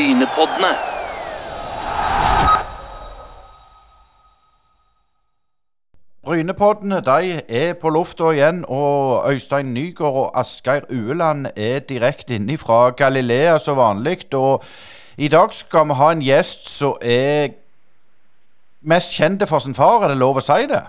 [0.00, 0.68] Brynepoddene.
[6.24, 12.56] Brynepoddene de er på lufta igjen, og Øystein Nygaard og Asgeir Ueland er direkte inne
[12.56, 14.34] fra Galilea som vanlig.
[14.34, 14.64] Og
[15.18, 17.52] i dag skal vi ha en gjest som er
[18.80, 20.80] mest kjent for sin far, er det lov å si det?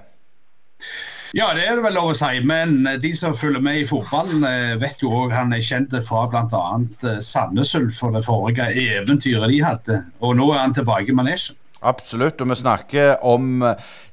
[1.32, 2.42] Ja, det er det vel lov å si.
[2.44, 6.26] Men de som følger med i fotballen, eh, vet jo òg han er kjent fra
[6.28, 6.64] bl.a.
[7.24, 10.02] Sandnes Ulf og det forrige eventyret de hadde.
[10.20, 11.56] Og nå er han tilbake i manesjen.
[11.82, 13.64] Absolutt, og vi snakker om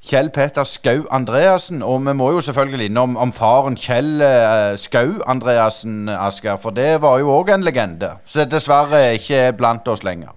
[0.01, 1.83] Kjell Peter Skau Andreassen.
[1.83, 6.57] Og vi må jo selvfølgelig innom om faren Kjell eh, Skau Andreassen, Asgeir.
[6.63, 10.33] For det var jo òg en legende, som dessverre ikke blant oss lenger.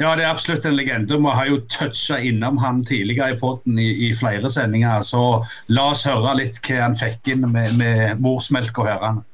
[0.00, 1.16] Ja, det er absolutt en legende.
[1.20, 5.02] Vi har jo toucha innom han tidligere i podden i, i, flere sendinger.
[5.04, 9.26] Så la oss høre litt hva han fikk inn med, med morsmelk og hørende.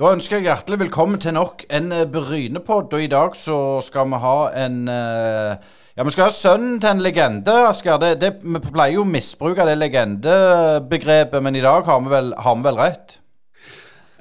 [0.00, 2.92] Da ønsker jeg hjertelig velkommen til nok en Brynepod.
[2.92, 7.00] Og i dag så skal vi ha en Ja, vi skal ha sønnen til en
[7.04, 7.96] legende, Asker.
[8.00, 12.30] Det, det, vi pleier jo å misbruke det legendebegrepet, men i dag har vi vel,
[12.36, 13.16] har vi vel rett?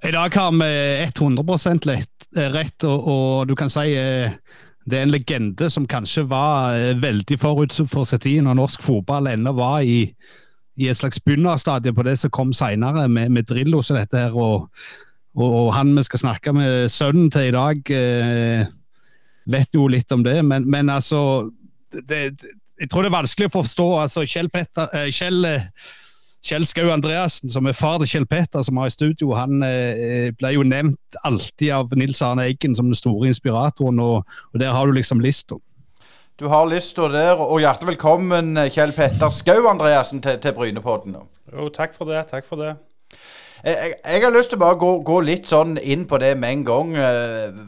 [0.07, 0.71] I dag har vi
[1.03, 4.33] 100 lett rett, og, og, du kan si eh,
[4.89, 8.83] det er en legende som kanskje var eh, veldig forut for sin tid når norsk
[8.85, 10.01] fotball ennå var i,
[10.79, 14.35] i et slags begynnerstadie på det som kom senere, med, med Drillo og dette her.
[14.35, 14.69] Og,
[15.35, 18.65] og, og, han vi skal snakke med sønnen til i dag, eh,
[19.49, 20.39] vet jo litt om det.
[20.45, 21.49] Men, men altså
[21.91, 22.37] det,
[22.79, 23.89] Jeg tror det er vanskelig å forstå.
[24.05, 25.45] altså Kjell, Petter, eh, Kjell
[26.45, 30.29] Kjell Skau Andreassen, som er far til Kjell Petter, som har i studio, han eh,
[30.39, 34.71] ble jo nevnt alltid av Nils Arne Eggen som den store inspiratoren, og, og der
[34.75, 35.59] har du liksom lista.
[36.39, 41.17] Du har lista der, og hjertelig velkommen Kjell Petter Skau Andreassen til, til Brynepodden.
[41.51, 42.23] Jo, takk for det.
[42.31, 42.77] Takk for det.
[43.59, 46.53] Jeg, jeg, har lyst til å bare gå, gå, litt sånn inn på det med
[46.53, 46.93] en gang.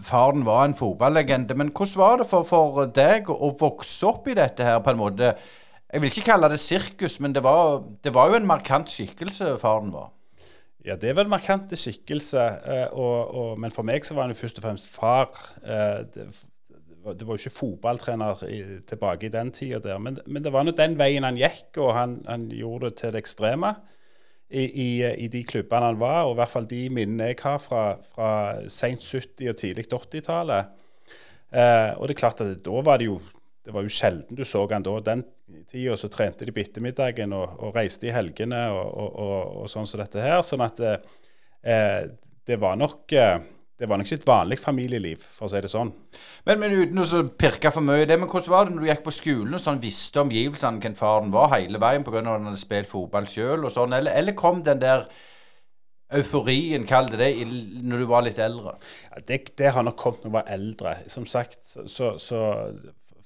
[0.08, 1.58] Faren var en fotballegende.
[1.60, 5.02] Men hvordan var det for, for deg å vokse opp i dette her, på en
[5.02, 5.34] måte?
[5.92, 9.58] Jeg vil ikke kalle det sirkus, men det var, det var jo en markant skikkelse
[9.60, 10.12] faren var.
[10.86, 12.46] Ja, det var en markant skikkelse.
[12.66, 15.36] Eh, og, og, men for meg så var han jo først og fremst far.
[15.62, 16.30] Eh, det,
[17.02, 18.44] det var jo ikke fotballtrener
[18.88, 21.96] tilbake i den tida der, men, men, det var nå den veien han gikk, og
[21.98, 23.74] han, han gjorde det til det ekstreme.
[24.52, 24.90] I, i,
[25.26, 27.84] i, de klubbene han var, og i hvert fall de minnene jeg har fra,
[28.14, 28.32] fra
[28.68, 30.74] seint 70- og tidlig 80-tallet.
[31.52, 33.22] Eh, og det er klart at da var det jo
[33.66, 34.98] det var jo sjelden du så han da.
[35.06, 35.24] Den
[35.70, 39.90] tida så trente de på ettermiddagen og, og, reiste i helgene og, og, og, sånn
[39.90, 40.42] som dette her.
[40.46, 42.08] Sånn at eh,
[42.48, 43.38] det var nok eh,
[43.82, 45.90] det var nok ikke et vanlig familieliv, for å si det sånn.
[46.46, 48.90] Men, men uten å pirke for mye i det, men hvordan var det når du
[48.92, 52.20] gikk på skolen og sånn, visste omgivelsene hvem faren var hele veien pga.
[52.20, 55.08] at han hadde spilt fotball sjøl og sånn, eller, eller, kom den der
[56.14, 57.32] euforien, kall det det,
[57.82, 58.76] når du var litt eldre?
[59.08, 60.96] Ja, det, det, har nok kommet når jeg var eldre.
[61.10, 62.46] Som sagt, så, så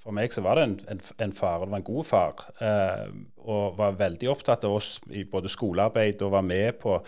[0.06, 2.44] for meg så var det en, en, en far, og det var en god far.
[2.62, 3.08] Eh,
[3.50, 7.00] og var veldig opptatt av oss i både skolearbeid og var med på,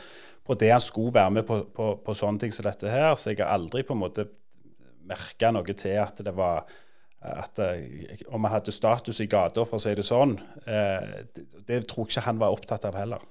[0.45, 3.13] på det han skulle være med på, på, på, sånne ting som dette her.
[3.13, 4.25] Så jeg har aldri på en måte
[5.07, 6.65] merka noe til at det var
[7.27, 10.35] at eh, Om han hadde status i gata, for å si det sånn.
[10.65, 13.25] Eh, det, det tror jeg ikke han var opptatt av heller.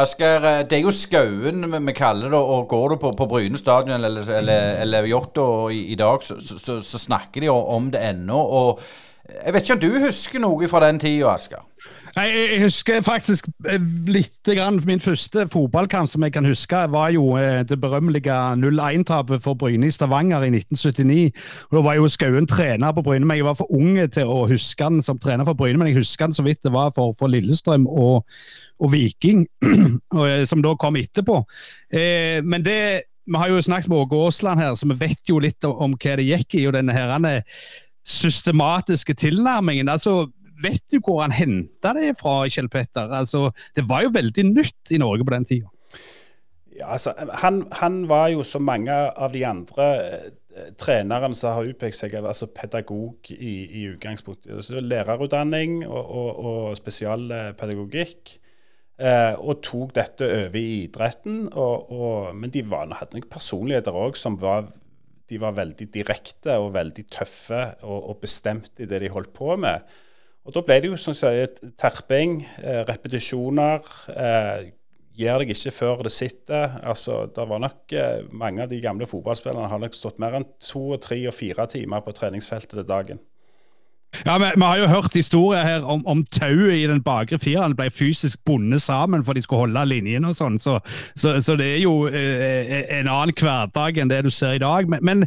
[0.00, 2.38] Asgeir, eh, det er jo Skauen vi kaller det.
[2.38, 6.38] og Går du på, på Bryne stadion eller, eller, eller Jåttå i, i, dag, så,
[6.40, 8.38] så, så, snakker de om det ennå.
[8.38, 8.80] og
[9.44, 11.66] Jeg vet ikke om du husker noe fra den tida, Asgeir?
[12.16, 14.80] Jeg, jeg husker faktisk eh, litt grann.
[14.86, 19.86] Min første fotballkamp som jeg kan huske, var jo eh, det berømmelige 0-1-tapet for Bryne
[19.86, 21.30] i Stavanger i 1979.
[21.70, 24.46] Og Da var jo Skauen trener på Bryne, men jeg var for unge til å
[24.50, 25.78] huske han som trener for Bryne.
[25.78, 28.26] Men jeg husker han så vidt det var for, for Lillestrøm og,
[28.80, 29.46] og Viking,
[30.24, 31.44] eh, som da kom etterpå.
[31.94, 32.80] Eh, men det
[33.30, 35.94] vi har jo snakket med Åge Aasland her, så vi vet jo litt om, om
[35.94, 36.66] hva det gikk i.
[36.66, 37.14] og denne her,
[38.10, 39.88] systematiske tilnærmingen.
[39.88, 40.26] altså
[40.62, 43.12] vet du hvor han henta det fra, Kjell Petter?
[43.20, 45.70] Altså, det var jo veldig nytt i Norge på den tida.
[46.80, 51.68] Ja, altså, han, han, var jo som mange av de andre eh, trenerne som har
[51.68, 54.54] utpekt seg, altså pedagog i, i utgangspunktet.
[54.56, 58.36] Altså, lærerutdanning og, og, og spesialpedagogikk.
[59.00, 61.46] Eh, og tok dette over i idretten.
[61.52, 64.70] Og, og, men de var, hadde nok personligheter òg som var
[65.30, 69.54] de var veldig direkte og veldig tøffe og, og bestemte i det de holdt på
[69.62, 69.84] med.
[70.46, 73.84] Og Da ble det jo som sier, terping, eh, repetisjoner.
[74.08, 74.70] Eh,
[75.20, 76.78] Gir deg ikke før det sitter.
[76.86, 80.46] Altså, det var nok eh, Mange av de gamle fotballspillerne har nok stått mer enn
[80.62, 83.20] to, tre og fire timer på treningsfeltet den dagen.
[84.26, 87.76] Ja, men, vi, har jo hørt historier her om, om tauet i den bakre fireren
[87.78, 90.80] ble fysisk bundet sammen for de skulle holde linjen og sånn, så,
[91.14, 94.90] så, så, det er jo eh, en annen hverdag enn det du ser i dag.
[94.90, 95.26] Men, men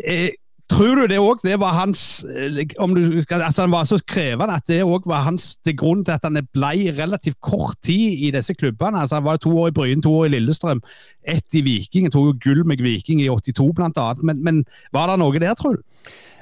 [0.00, 0.30] eh,
[0.68, 4.66] tror du det òg var hans eh, om du, altså Han var så krevende at
[4.70, 8.54] det òg var hans til grunn til at han ble relativt kort tid i disse
[8.54, 9.00] klubbene.
[9.00, 10.82] altså Han var to år i Bryn, to år i Lillestrøm,
[11.24, 12.10] ett i Viking.
[12.12, 14.08] Tok jo gull med Viking i 82 bl.a.
[14.22, 15.82] Men, men var det noe der, tror du?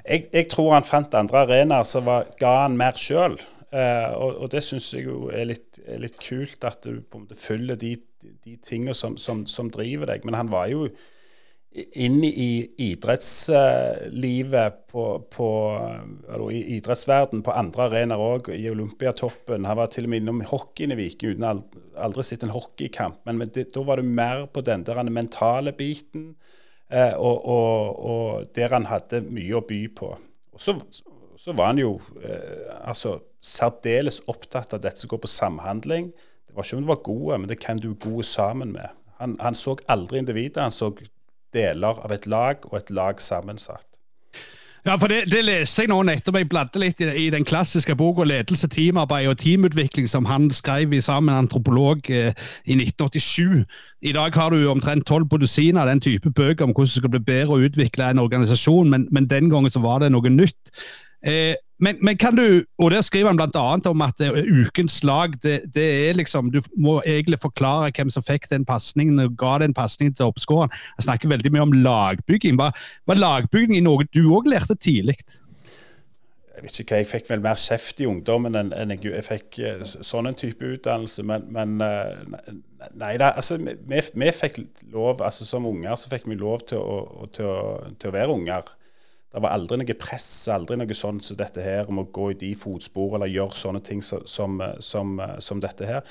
[0.06, 2.06] Jeg, jeg, tror han fant andre arenaer som
[2.38, 3.38] ga han mer sjøl.
[3.74, 7.18] Eh, og, og, det syns jeg jo er litt, er litt, kult, at du på
[7.18, 7.96] en måte følger de,
[8.44, 10.24] de tingene som, som, som, driver deg.
[10.26, 10.86] Men han var jo
[11.76, 19.66] inne i idrettslivet på, på altså, i idrettsverden på andre arenaer òg, i Olympiatoppen.
[19.68, 23.18] Han var til og med innom hockeyen i Viking uten aldri, aldri sett en hockeykamp.
[23.28, 26.30] Men, det, da var det mer på den der mentale biten.
[26.88, 30.12] Eh, og, og, og, der han hadde mye å by på.
[30.54, 30.76] Og så,
[31.40, 36.12] så var han jo eh, altså særdeles opptatt av dette som går på samhandling.
[36.46, 38.94] Det var ikke om du var gode, men det kan du gode sammen med.
[39.20, 40.92] Han, han så aldri individet, han så
[41.56, 43.86] deler av et lag og et lag sammensatt.
[44.86, 46.36] Ja, for det, det, leste jeg nå nettopp.
[46.38, 50.94] Jeg bladde litt i, i den klassiske boka 'Ledelse, teamarbeid og teamutvikling' som han skrev
[50.94, 52.30] i sammen med antropolog eh,
[52.70, 53.64] i 1987.
[54.06, 57.00] I dag har du omtrent tolv på dusin av den type bøker om hvordan du
[57.00, 60.30] skal bli bedre og utvikle en organisasjon, men, men den gangen så var det noe
[60.30, 60.70] nytt.
[61.26, 63.90] Eh, men, men, kan du, og Der skriver han bl.a.
[63.90, 68.24] om at uh, ukens lag det, det, er liksom, Du må egentlig forklare hvem som
[68.24, 70.72] fikk den pasningen og ga den pasningen til oppskåreren.
[70.96, 72.56] Han snakker veldig mye om lagbygging.
[72.58, 72.72] Var,
[73.06, 75.18] var lagbygging noe du òg lærte tidlig?
[76.56, 79.26] Jeg vet ikke hva, jeg fikk vel mer kjeft i ungdommen enn, enn jeg, jeg,
[79.26, 81.26] fikk uh, sånn en type utdannelse.
[81.28, 82.56] Men, men uh,
[82.96, 84.62] nei da, altså vi, vi, fikk
[84.94, 87.60] lov, altså som unger så fikk vi lov til å, til å,
[88.00, 88.72] til å være unger.
[89.32, 92.40] Det var aldri noe press, aldri noe sånt som dette her, om å gå i
[92.40, 96.04] de fotspor eller gjøre sånne ting som, som, som, som dette her.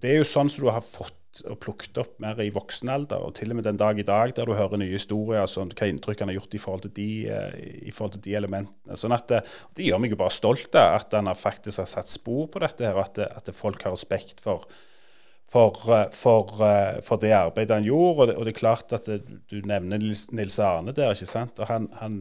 [0.00, 1.16] Det er jo sånn som du har fått
[1.46, 4.32] og plukket opp mer i voksen alder, og til og med den dag i dag
[4.34, 7.10] der du hører nye historier, sånn, hva inntrykk han har gjort i forhold til de,
[7.30, 8.98] eh, i forhold til de elementene.
[8.98, 9.44] Sånn at det,
[9.78, 12.98] det, gjør meg jo bare stolt at han faktisk har satt spor på dette, her,
[12.98, 14.66] og at, at folk har respekt for,
[15.50, 18.20] for, eh, for, eh, for, det arbeidet han gjorde.
[18.20, 21.14] Og det, og det er klart at det, du nevner Nils, Nils, Arne der.
[21.14, 21.58] ikke sant?
[21.58, 22.20] Og han, han,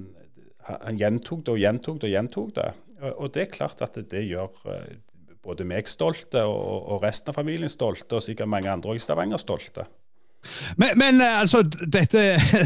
[0.65, 2.71] han, gjentok det og gjentok det og gjentok det.
[2.99, 4.97] Og, og det er klart at det, det gjør eh,
[5.45, 9.41] både meg stolte og, og, resten av familien stolte, og sikkert mange andre i Stavanger
[9.41, 9.85] stolte.
[10.77, 11.63] Men, men, eh, altså,
[11.93, 12.21] dette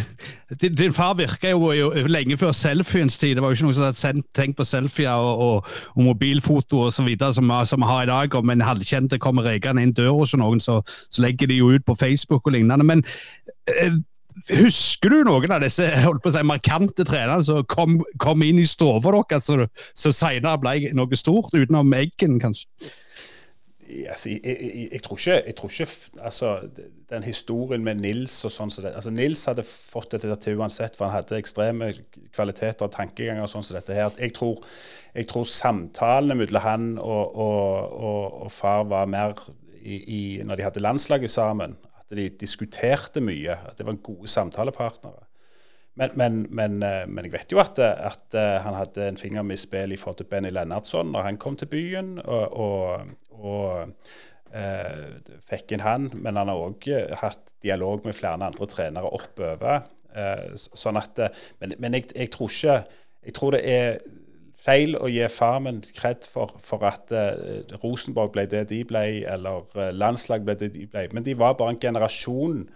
[0.61, 3.35] din, din, far virka jo, jo, lenge før selfiens tid.
[3.35, 7.05] Det var jo ikke noen som hadde tenkt på selfier og, og, og mobilfoto så
[7.07, 8.35] videre som, som vi har i dag.
[8.35, 11.85] Om en halvkjent kommer rekende inn døra hos noen, så, så, legger de jo ut
[11.85, 12.85] på Facebook og lignende.
[12.85, 13.05] Men
[13.67, 13.97] eh,
[14.53, 18.61] husker du noen av disse holdt på å si, markante trenerne som kom, kom inn
[18.61, 22.67] i stua deres, som senere ble noe stort, utenom Eggen, kanskje?
[24.09, 25.87] Altså, jeg, jeg, jeg, tror ikke, jeg, tror ikke,
[26.21, 26.49] altså,
[27.09, 31.07] Den historien med Nils og sånn så altså, Nils hadde fått dette til uansett, for
[31.07, 31.91] han hadde ekstreme
[32.33, 33.43] kvaliteter og tankeganger.
[33.45, 34.13] og sånn som dette her.
[34.19, 34.63] Jeg tror,
[35.13, 39.37] jeg tror samtalene mellom han og, og, og, og, far var mer
[39.81, 41.77] i, i, når de hadde landslaget sammen.
[41.99, 43.59] At de diskuterte mye.
[43.69, 45.27] At det var gode samtalepartnere.
[45.95, 49.45] Men, men, men, eh, men, jeg vet jo at, at, eh, han hadde en finger
[49.45, 52.15] med i spill i forhold til Benny Lennartson når han kom til byen.
[52.25, 53.93] og, og, og
[54.53, 55.15] Uh,
[55.49, 59.87] fikk inn han, men han har òg eh, hatt dialog med flere andre trenere oppover.
[60.13, 61.17] Uh, sånn at,
[61.57, 62.75] men, men jeg, jeg, tror ikke
[63.25, 63.97] Jeg tror det er
[64.61, 69.89] feil å gi Farmen kred for, for at uh, Rosenborg ble det de ble, eller
[69.95, 71.07] landslag ble det de ble.
[71.17, 72.67] Men de var bare en generasjon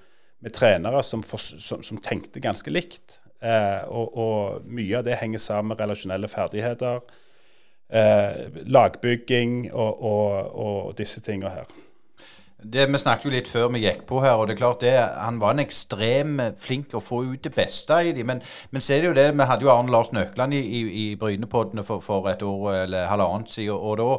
[0.43, 3.21] med trenere som, for, som, som tenkte ganske likt.
[3.41, 7.03] Eh, og, og, mye av det henger sammen med relasjonelle ferdigheter,
[7.89, 11.75] eh, lagbygging og, og, og disse tingene her.
[12.57, 14.95] Det, vi snakket jo litt før vi gikk på her, og det er klart det,
[14.97, 18.31] han var en ekstrem flink å få ut det beste i dem.
[18.31, 18.41] Men,
[18.73, 21.05] men så er det jo det, vi hadde jo Arne Lars Nøkland i, i, i
[21.21, 23.77] Brynepoddene for, for, et år eller halvannet siden.
[23.77, 24.09] og da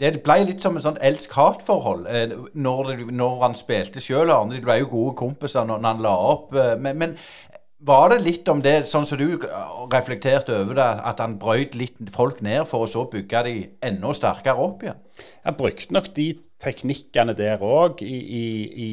[0.00, 4.32] det ble litt som et sånn elsk-hat-forhold eh, når, når, han spilte sjøl.
[4.50, 6.54] De ble jo gode kompiser når, når han la opp.
[6.56, 7.18] Eh, men, men,
[7.82, 9.42] var det litt om det, sånn som du
[9.90, 14.12] reflekterte over det, at han brøyt litt folk ned for å så bygge de enda
[14.14, 15.00] sterkere opp igjen?
[15.18, 16.28] Jeg brukte nok de
[16.62, 18.44] teknikkene der òg i, i,
[18.86, 18.90] i,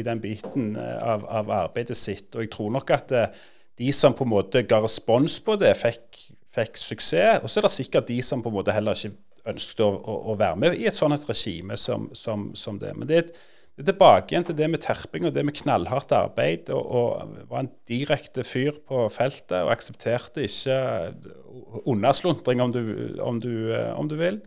[0.00, 2.32] i, den biten eh, av, av, arbeidet sitt.
[2.34, 3.14] Og jeg tror nok at
[3.78, 7.44] de som på en måte ga respons på det, fikk, fikk suksess.
[7.46, 9.14] Og så er det sikkert de som på en måte heller ikke
[9.48, 12.92] ønsket å, å, å, være med i et sånt regime som, som, som, det.
[12.98, 13.22] Men det,
[13.72, 16.70] det er tilbake igjen til det med terping og det med knallhardt arbeid.
[16.74, 20.78] Og, og var en direkte fyr på feltet og aksepterte ikke
[21.90, 22.82] unnaslundring, om du,
[23.20, 23.42] om
[23.96, 24.42] om du vil.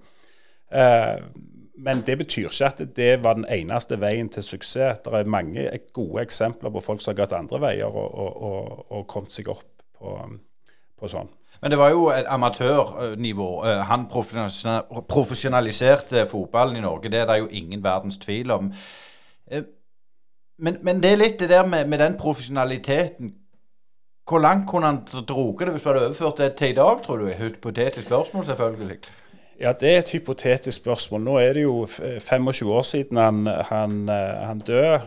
[0.72, 1.20] Eh,
[1.76, 5.02] men det betyr ikke at det var den eneste veien til suksess.
[5.04, 8.86] Det er mange gode eksempler på folk som har gått andre veier og, og, og,
[8.92, 9.66] og kommet seg opp
[10.00, 10.16] på,
[10.96, 11.32] på sånn.
[11.66, 13.66] Men det var jo et amatørnivå.
[13.66, 14.04] Eh, han
[15.10, 17.10] profesjonaliserte fotballen i Norge.
[17.10, 18.68] Det er det jo ingen verdens tvil om.
[19.52, 19.64] Eh,
[20.60, 23.34] men, men det er litt det der med, med den profesjonaliteten.
[24.30, 27.18] Hvor langt kunne han droge det hvis du hadde overført det til i dag, tror
[27.18, 27.26] du?
[27.32, 29.00] Et hypotetisk spørsmål, selvfølgelig.
[29.60, 31.22] Ja, det er et hypotetisk spørsmål.
[31.22, 31.88] Nå er det jo
[32.30, 35.02] 25 år siden han, han, eh, han døde.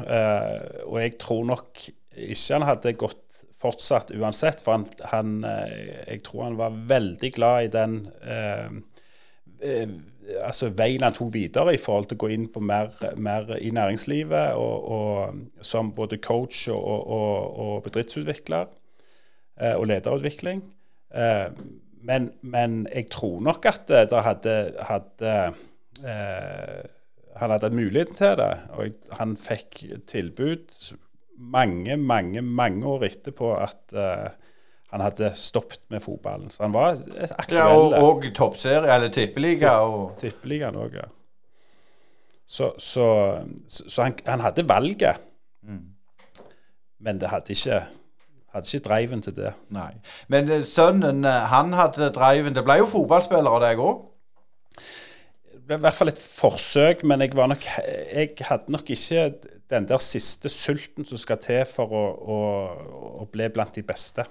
[0.90, 1.86] Og jeg tror nok
[2.16, 3.27] ikke han hadde gått
[3.62, 4.62] fortsatt uansett.
[4.64, 8.70] For han, han, eh, jeg tror han var veldig glad i den eh,
[9.66, 9.98] eh,
[10.44, 13.70] altså veien han tok videre i forhold til å gå inn på mer, mer i
[13.74, 16.82] næringslivet og, og, som både coach og,
[17.18, 18.68] og, og bedriftsutvikler
[19.60, 20.62] eh, og lederutvikling.
[21.14, 21.48] Eh,
[22.08, 24.54] men, men, jeg tror nok at det hadde,
[24.86, 25.34] hadde
[26.04, 26.86] eh,
[27.38, 30.72] han hadde muligheten til det, og han fikk tilbud
[31.38, 34.28] mange, mange mange år etterpå at uh,
[34.92, 36.50] han hadde stoppet med fotballen.
[36.50, 36.96] Så han var
[37.36, 37.58] aktuell.
[37.58, 39.76] Ja, og, og toppserie, eller tippeliga.
[39.84, 40.14] Og...
[40.20, 41.06] Tippeligaen òg, ja.
[42.48, 43.06] Så, så,
[43.68, 45.20] så han, han, hadde valget.
[45.62, 45.84] Mm.
[47.04, 47.82] Men det hadde ikke
[48.54, 49.52] hadde ikke driven til det.
[49.76, 49.90] Nei.
[50.32, 52.56] Men eh, sønnen, eh, han hadde driven.
[52.56, 54.06] Det ble jo fotballspiller av deg òg?
[55.52, 59.26] Det ble i hvert fall et forsøk, men jeg, nok, jeg hadde nok ikke
[59.70, 62.38] den der siste sulten som skal til for å, å,
[63.22, 64.24] å bli blant de beste.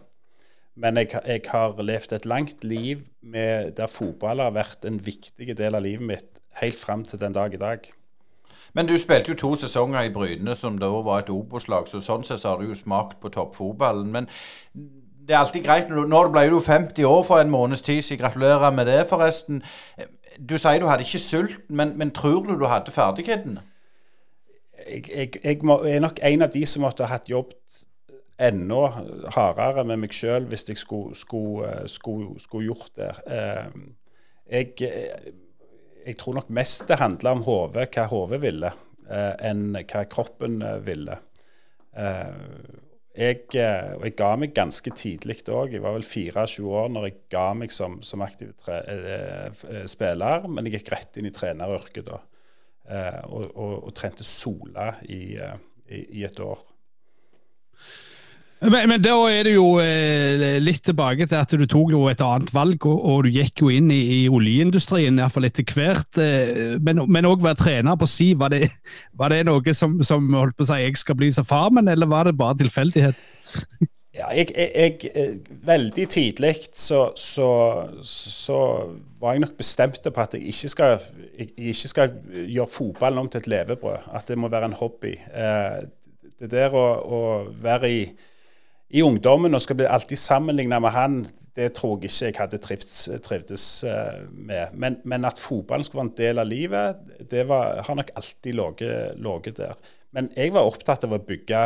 [0.77, 5.55] Men jeg, jeg, har levd et langt liv med, der fotball har vært en viktig
[5.57, 7.89] del av livet mitt helt fram til den dag i dag.
[8.77, 12.25] Men du spilte jo to sesonger i Bryne, som da var et Obos-lag, så sånn
[12.27, 14.11] sett har du jo smakt på toppfotballen.
[14.13, 14.27] Men
[15.27, 18.03] det er alltid greit når du, Nå ble du 50 år for en måneds tid,
[18.03, 18.21] siden.
[18.21, 19.63] gratulerer med det, forresten.
[20.37, 23.65] Du sier du hadde ikke sulten, men, men tror du du hadde ferdighetene?
[24.87, 27.83] Jeg, jeg, må, er nok en av de som måtte ha hatt jobbet
[28.37, 28.81] enda
[29.33, 33.11] hardere med meg sjøl hvis jeg skulle, skulle, skulle, skulle gjort det.
[33.25, 33.69] Eh,
[34.47, 34.73] jeg,
[36.05, 38.71] jeg, tror nok mest det handla om hodet, hva hodet ville,
[39.09, 41.23] eh, enn hva kroppen eh, ville.
[43.17, 45.71] Jeg, og jeg ga meg ganske tidlig òg.
[45.73, 48.51] Jeg var vel 24 år når jeg ga meg som, som aktiv
[49.89, 52.19] spiller, men jeg gikk rett inn i treneryrket da.
[52.87, 55.55] Eh, og, og, og, trente Sola i, eh,
[55.91, 56.61] i, i et år.
[58.57, 62.21] Men, men, da er det jo eh, litt tilbake til at du tok jo et
[62.25, 66.17] annet valg, og, og du gikk jo inn i, i oljeindustrien iallfall etter hvert.
[66.17, 68.71] Eh, men òg være trener på si, var det,
[69.19, 71.91] var det noe som, som, holdt på å si jeg skal bli som far min,
[71.91, 73.19] eller var det bare tilfeldighet?
[74.17, 75.35] Ja, jeg, jeg, jeg, eh,
[75.67, 77.49] Veldig tidlig så, så,
[78.01, 78.59] så,
[79.19, 81.03] var jeg nok bestemt på at jeg ikke skal,
[81.37, 84.09] jeg, ikke skal gjøre fotballen om til et levebrød.
[84.13, 85.13] At det må være en hobby.
[85.13, 85.85] Eh,
[86.37, 87.21] det der å, å
[87.61, 88.01] være i,
[88.89, 91.19] i, ungdommen og skal bli alltid sammenligna med han,
[91.57, 94.73] det tror jeg ikke jeg hadde trivts, trivdes eh, med.
[94.73, 98.57] Men, men, at fotballen skulle være en del av livet, det var, har nok alltid
[98.57, 99.93] ligget der.
[100.15, 101.61] Men jeg var opptatt av å bygge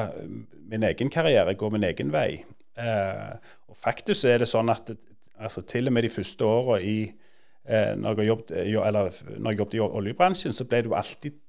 [0.72, 2.44] min egen karriere, gå min egen vei.
[2.80, 3.34] Eh,
[3.70, 4.94] og faktisk er det sånn at
[5.38, 9.78] altså, til og med de første åra eh, når, jeg jobbet, eller, når jeg jobbet
[9.78, 11.40] i oljebransjen, så ble det jo alltid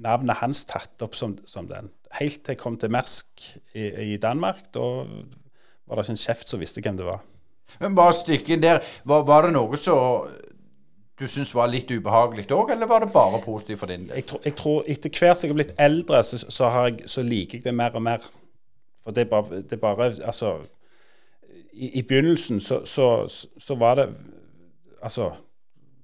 [0.00, 1.90] navnet hans tatt opp som, som den.
[2.18, 3.44] Helt til jeg kom til Mersk
[3.76, 4.64] i, i Danmark.
[4.74, 7.20] Da var det ikke en kjeft som visste hvem det var.
[7.78, 8.80] Men bare stikke inn der.
[9.06, 10.26] Var, var det noe som
[11.20, 14.16] du syns var litt ubehagelig òg, eller var det bare positivt for din del?
[14.16, 17.24] Jeg, tror, jeg tror etter hvert som jeg har blitt eldre, så, så, jeg, så
[17.26, 18.24] liker jeg det mer og mer.
[19.04, 20.56] For det er bare, det er bare Altså,
[21.72, 24.10] i, i begynnelsen så, så, var det
[25.00, 25.30] Altså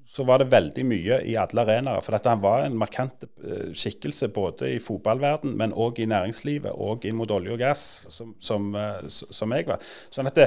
[0.07, 2.01] så var det veldig mye i alle arenaer.
[2.05, 6.73] For dette, han var en markant uh, skikkelse både i fotballverden, men òg i næringslivet
[6.73, 7.83] og inn mot olje og gass,
[8.15, 9.83] som, som, uh, som jeg var.
[10.15, 10.47] Sånn at det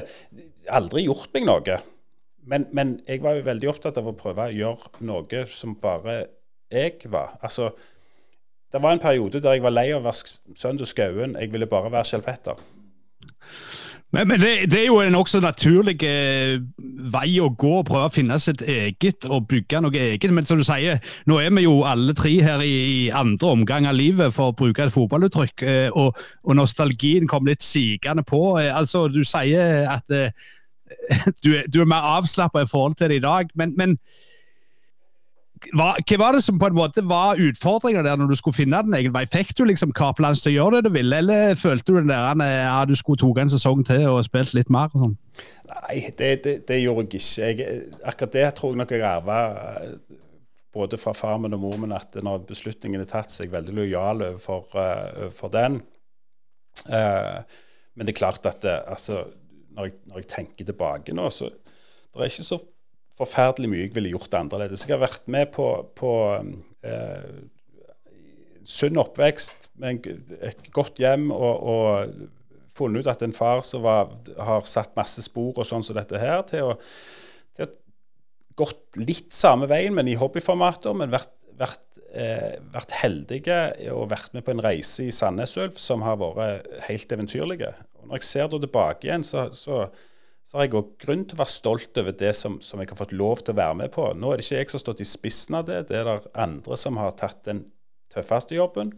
[0.80, 1.78] aldri gjort meg noe.
[2.50, 6.24] Men, men, jeg var jo veldig opptatt av å prøve å gjøre noe som bare
[6.74, 7.36] jeg var.
[7.46, 7.70] Altså,
[8.74, 11.38] det var en periode der jeg var lei av å være Søndag Skauen.
[11.38, 12.58] Jeg ville bare være Kjell Petter.
[14.10, 16.56] Men, men det, det, er jo en også naturlig eh,
[17.14, 20.34] vei å gå, å prøve å finne sitt eget og bygge noe eget.
[20.34, 20.98] Men som du sier,
[21.30, 24.58] nå er vi jo alle tre her i, i andre omgang av livet, for å
[24.58, 25.62] bruke et fotballuttrykk.
[25.62, 28.58] Eh, og, og, nostalgien kom litt sigende på.
[28.58, 30.18] Eh, altså, Du sier at
[30.90, 33.54] eh, du, du, er mer avslappa i forhold til det i dag.
[33.60, 33.98] men, men
[35.76, 38.80] hva, hva var det som på en måte var utfordringa der når du skulle finne
[38.86, 39.26] den egen vei?
[39.30, 42.44] Fikk du liksom Kaplans til å gjøre det du ville, eller følte du den der
[42.48, 44.92] ja, du skulle tatt en sesong til og spilt litt mer?
[44.94, 45.18] og sånn?
[45.70, 47.66] Nei, det, det, det, gjorde jeg ikke.
[47.66, 49.40] Jeg, akkurat det tror jeg nok jeg arva
[50.76, 53.56] både fra far min og mor min at når beslutningen er tatt, så er jeg
[53.58, 55.82] veldig lojal overfor, uh, den.
[56.86, 57.42] Uh,
[57.98, 59.26] men det er klart at det, altså,
[59.80, 62.60] når, jeg, når, jeg, tenker tilbake nå, så det er ikke så
[63.20, 64.86] forferdelig mye jeg ville gjort annerledes.
[64.88, 66.12] Jeg har vært med på, på
[66.88, 67.32] eh,
[68.68, 70.08] sunn oppvekst med
[70.40, 72.28] et godt hjem og, og,
[72.80, 76.20] funnet ut at en far som var, har satt masse spor og sånn som dette
[76.22, 76.78] her, til å,
[77.58, 77.68] til
[78.60, 80.96] gått litt samme veien, men i hobbyformater.
[80.96, 83.60] Men vært, vært, eh, vært heldige
[83.92, 87.74] og vært med på en reise i Sandnesulf som har vært helt eventyrlige.
[88.10, 89.84] Når jeg ser det tilbake igjen, så, så,
[90.44, 93.00] så har jeg òg grunn til å være stolt over det som, som, jeg har
[93.00, 94.08] fått lov til å være med på.
[94.18, 96.34] Nå er det ikke jeg som har stått i spissen av det, det er det
[96.34, 97.64] andre som har tatt den
[98.10, 98.96] tøffeste jobben.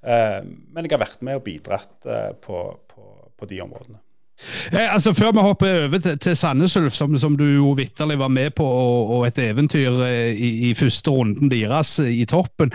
[0.00, 4.00] Eh, men jeg har vært med og bidratt eh, på, på, på de områdene.
[4.72, 8.18] Eh, altså Før vi hopper over til, til Sandnes Ulf, som, som, du jo vitterlig
[8.18, 12.24] var med på, og, og et eventyr eh, i, i, første runden deres eh, i
[12.28, 12.72] toppen,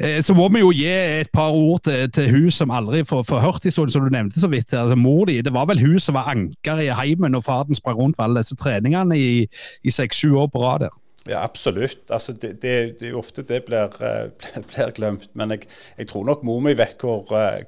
[0.00, 3.26] eh, så må vi jo gi et par ord til, til hun som aldri får,
[3.28, 4.72] får hørt historien, som du nevnte så vidt.
[4.72, 7.98] altså Mor di, det var vel hun som var anker i heimen når faren sprang
[7.98, 9.46] rundt på alle disse treningene i,
[9.84, 10.98] i seks-sju år på rad der.
[11.28, 12.10] Ja, absolutt.
[12.10, 13.92] Altså, det, er ofte det blir,
[14.72, 15.28] blir glemt.
[15.38, 17.22] Men jeg, jeg, tror nok mor mi vet hvor,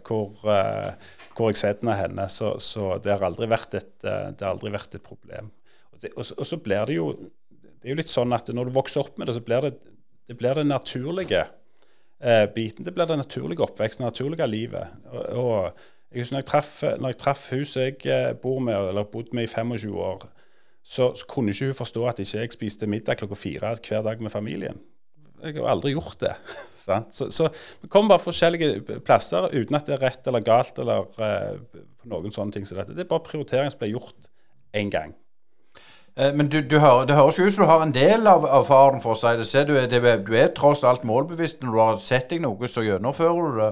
[0.07, 0.33] hvor
[1.35, 2.27] hvor jeg setter henne.
[2.33, 5.51] Så, så, det, har et, eh, det har aldri vært et problem.
[5.93, 8.71] Og, det, og, og, så blir det jo det er jo litt sånn at når
[8.71, 9.75] du vokser opp med det, så blir det
[10.25, 11.43] det, blir den naturlige
[12.17, 12.85] eh, biten.
[12.87, 14.95] Det blir den naturlige oppveksten, det naturlige livet.
[15.11, 17.13] Og, og jeg husker når jeg traff, når
[17.51, 20.25] hun jeg eh, bor med, eller bodde med i 25 år,
[20.85, 24.21] så, så, kunne ikke hun forstå at ikke jeg spiste middag klokka fire hver dag
[24.21, 24.81] med familien.
[25.45, 26.35] Jeg har aldri gjort det.
[26.85, 27.49] så, så,
[27.83, 32.33] vi kommer bare forskjellige plasser uten at det er rett eller galt eller uh, noen
[32.35, 32.97] sånne ting som dette.
[32.97, 34.33] Det er bare prioritering som blir gjort
[34.77, 35.15] én gang.
[36.17, 38.45] Eh, men du, du hører, det høres jo ut som du har en del av,
[38.47, 39.47] av faren, for å si det.
[39.49, 41.63] Se, du, er, du, er tross alt målbevisst.
[41.63, 43.71] Når du har sett deg noe, så gjennomfører du det.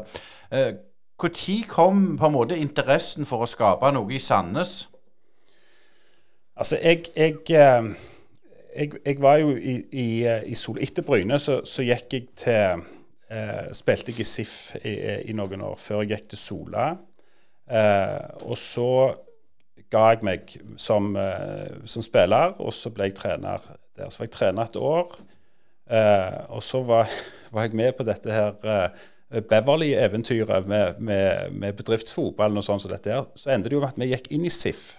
[0.52, 4.88] Når eh, kom på en måte interessen for å skape noe i Sandnes?
[6.58, 7.38] Altså, jeg, jeg
[8.76, 10.08] jeg, jeg, var jo i, i,
[10.48, 12.84] i Sol Etter Bryne så, så, gikk jeg til
[13.32, 14.94] eh, Spilte jeg i SIF i,
[15.28, 16.88] i, noen år, før jeg gikk til Sola.
[17.68, 18.88] Eh, og så
[19.92, 23.64] ga jeg meg som, eh, som, spiller, og så ble jeg trener
[23.96, 24.08] der.
[24.08, 25.16] Så var jeg trener et år.
[25.92, 27.10] Eh, og så var,
[27.52, 32.92] var, jeg med på dette her eh, Beverly-eventyret med, med, med bedriftsfotballen og sånn som
[32.92, 33.28] dette her.
[33.36, 34.98] Så endte det jo med at vi gikk inn i SIF.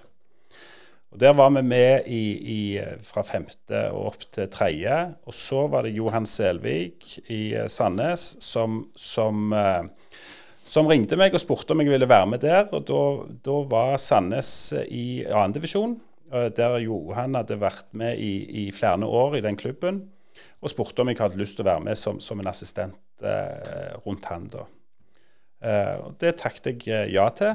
[1.13, 2.61] Og Der var vi med i, i,
[3.05, 4.95] fra femte og opp til tredje.
[5.29, 9.85] Og så var det Johan Selvik i eh, Sandnes som, som, eh,
[10.65, 12.65] som, ringte meg og spurte om jeg ville være med der.
[12.73, 12.89] Og
[13.45, 15.99] da, var Sandnes i annendivisjon,
[16.33, 18.33] eh, der Johan hadde vært med i,
[18.65, 20.07] i, flere år i den klubben.
[20.65, 23.93] Og spurte om jeg hadde lyst til å være med som, som en assistent eh,
[24.01, 24.65] rundt han da.
[25.61, 27.53] Eh, det takket jeg ja til.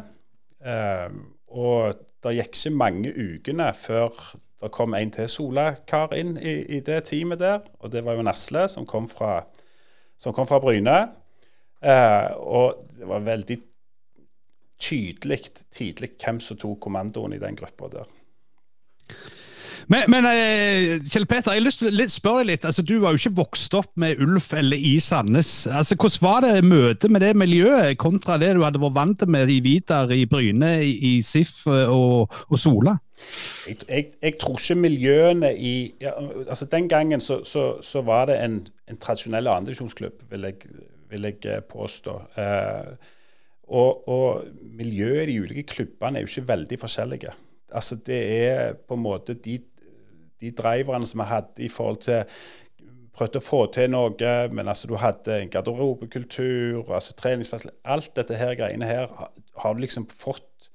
[0.62, 1.10] Eh,
[1.58, 4.14] og det gikk ikke mange ukene før
[4.58, 7.60] det kom en til Sola-kar inn i, i, det teamet der.
[7.78, 9.44] Og det var jo Nasle, som kom fra,
[10.18, 10.96] som kom fra Bryne.
[11.78, 13.58] Eh, og det var veldig
[14.78, 15.40] tydelig
[15.74, 18.10] tidlig hvem som tok kommandoen i den gruppa der.
[19.88, 22.66] Men, men eh, Kjell Peter, jeg har lyst til å spørre deg litt.
[22.68, 25.52] Altså, du var jo ikke vokst opp med Ulf eller i Sandnes.
[25.72, 29.48] Altså, hvordan var det møtet med det miljøet kontra det du hadde vært vant med
[29.52, 32.98] i Vidar, i Bryne, i, SIF eh, og, og Sola?
[33.64, 36.12] Jeg, jeg, jeg, tror ikke miljøene i ja,
[36.44, 40.50] altså Den gangen så, så, så var det en, en tradisjonell andredivisjonsklubb, vil,
[41.08, 42.18] vil jeg eh, påstå.
[42.36, 43.16] Eh,
[43.68, 44.44] og, og
[44.76, 47.34] miljøet i de ulike klubbene er jo ikke veldig forskjellige.
[47.72, 49.58] Altså Det er på en måte de
[50.42, 52.26] de driverne som vi hadde i forhold til
[53.18, 58.36] Prøvde å få til noe, men altså du hadde en garderobekultur, altså treningsfasiliteter Alt dette
[58.38, 60.68] her greiene her har du liksom fått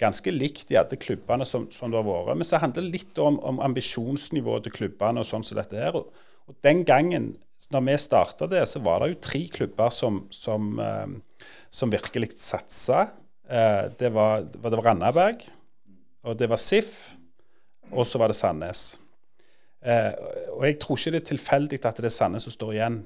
[0.00, 2.36] ganske likt i alle klubbene som, som det har vært.
[2.36, 5.96] Men så handler det litt om, om ambisjonsnivået til klubbene og sånn som dette her.
[5.96, 6.10] Og,
[6.44, 7.32] og, den gangen
[7.72, 12.34] når vi starta det, så var det jo tre klubber som, som, eh, som virkelig
[12.36, 13.06] satsa.
[13.48, 15.46] Eh, det, var, det var Randaberg,
[16.28, 16.92] og det var SIF,
[17.88, 18.84] og så var det Sandnes.
[19.84, 20.12] Eh,
[20.52, 23.02] og jeg tror ikke det er tilfeldig at det er Sandnes som står igjen,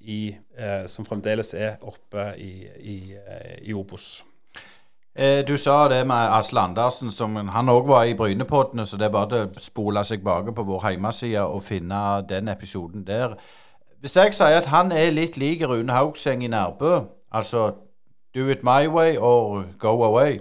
[0.00, 4.24] i, eh, som fremdeles er oppe i, i, eh, i Obos.
[5.46, 9.12] Du sa det med Asle Andersen, som han òg var i Brynepoddene, så det er
[9.12, 11.98] bare å spole seg bak på vår hjemmeside og finne
[12.30, 13.34] den episoden der.
[14.00, 17.74] Hvis jeg sier at han er litt lik Rune Haugseng i Nærbø, altså
[18.34, 20.40] do it my way or go away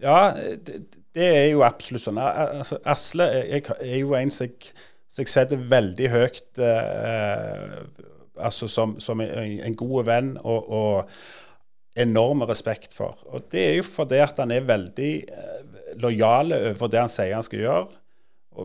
[0.00, 0.30] Ja,
[0.66, 2.18] det, det er jo absolutt sånn.
[2.18, 4.74] Altså, Asle er, er jo en som jeg,
[5.14, 7.76] jeg setter veldig høyt eh,
[8.34, 13.20] altså som, som en, god venn og, og enorm respekt for.
[13.30, 15.62] Og Det er jo fordi at han er veldig eh,
[16.02, 17.86] lojal over det han sier han skal gjøre.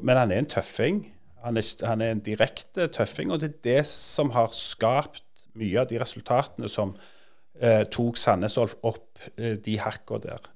[0.02, 1.04] Men han er en tøffing.
[1.44, 5.24] Han er, han er en direkte tøffing, og det er det som har skapt
[5.58, 6.96] mye av de resultatene som
[7.62, 10.50] eh, tok Sandnes opp eh, de hakka der.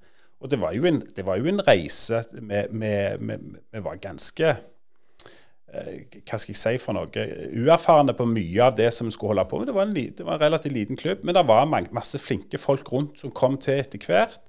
[0.43, 2.19] Og det var jo en, var jo en reise.
[2.35, 8.89] Vi var ganske eh, hva skal jeg si for noe, uerfarne på mye av det
[8.93, 9.71] som vi skulle holde på med.
[9.71, 12.91] Det var en, det var en relativt liten klubb, men det var masse flinke folk
[12.91, 14.43] rundt som kom til etter hvert.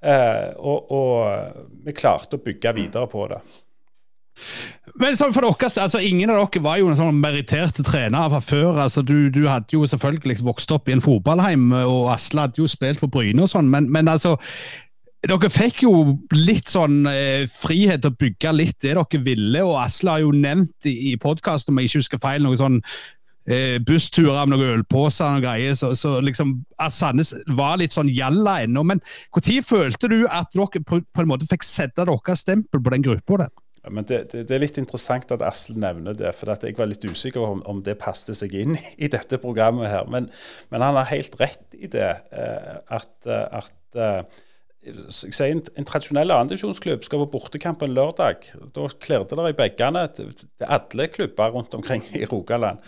[0.00, 3.40] Eh, og, og, vi klarte å bygge videre på det.
[5.00, 8.40] Men sånn for dere, altså Ingen av dere var jo en sånn meritterte trenere fra
[8.44, 8.78] før.
[8.84, 12.68] altså Du, du hadde jo selvfølgelig vokst opp i en fotballheim, og Asle hadde jo
[12.70, 14.36] spilt på Bryne og sånn, men, men altså
[15.28, 15.94] dere fikk jo
[16.32, 20.32] litt sånn eh, frihet til å bygge litt det dere ville, og Asle har jo
[20.32, 22.80] nevnt i, i podkasten, om jeg ikke husker feil, noe sånn
[23.50, 28.10] eh, bussturer med noen ølposer og greier, så, så liksom at Sandnes var litt sånn
[28.12, 28.84] gjalla ennå.
[28.86, 29.04] Men
[29.36, 33.04] når følte du at dere på, på, en måte fikk sette deres stempel på den
[33.04, 33.52] gruppa der?
[33.80, 36.34] Ja, men det, det, det, er litt interessant at Asle nevner det.
[36.36, 40.08] For jeg var litt usikker om, om det passet seg inn i dette programmet her.
[40.08, 40.28] Men,
[40.72, 42.12] men han har helt rett i det.
[42.32, 44.40] Eh, at, at eh,
[44.80, 48.48] sier, en, en tradisjonell andredivisjonsklubb skal på bortekamp en lørdag.
[48.74, 50.32] Da klirret det i bagene til,
[50.64, 52.80] alle klubber rundt omkring i Rogaland.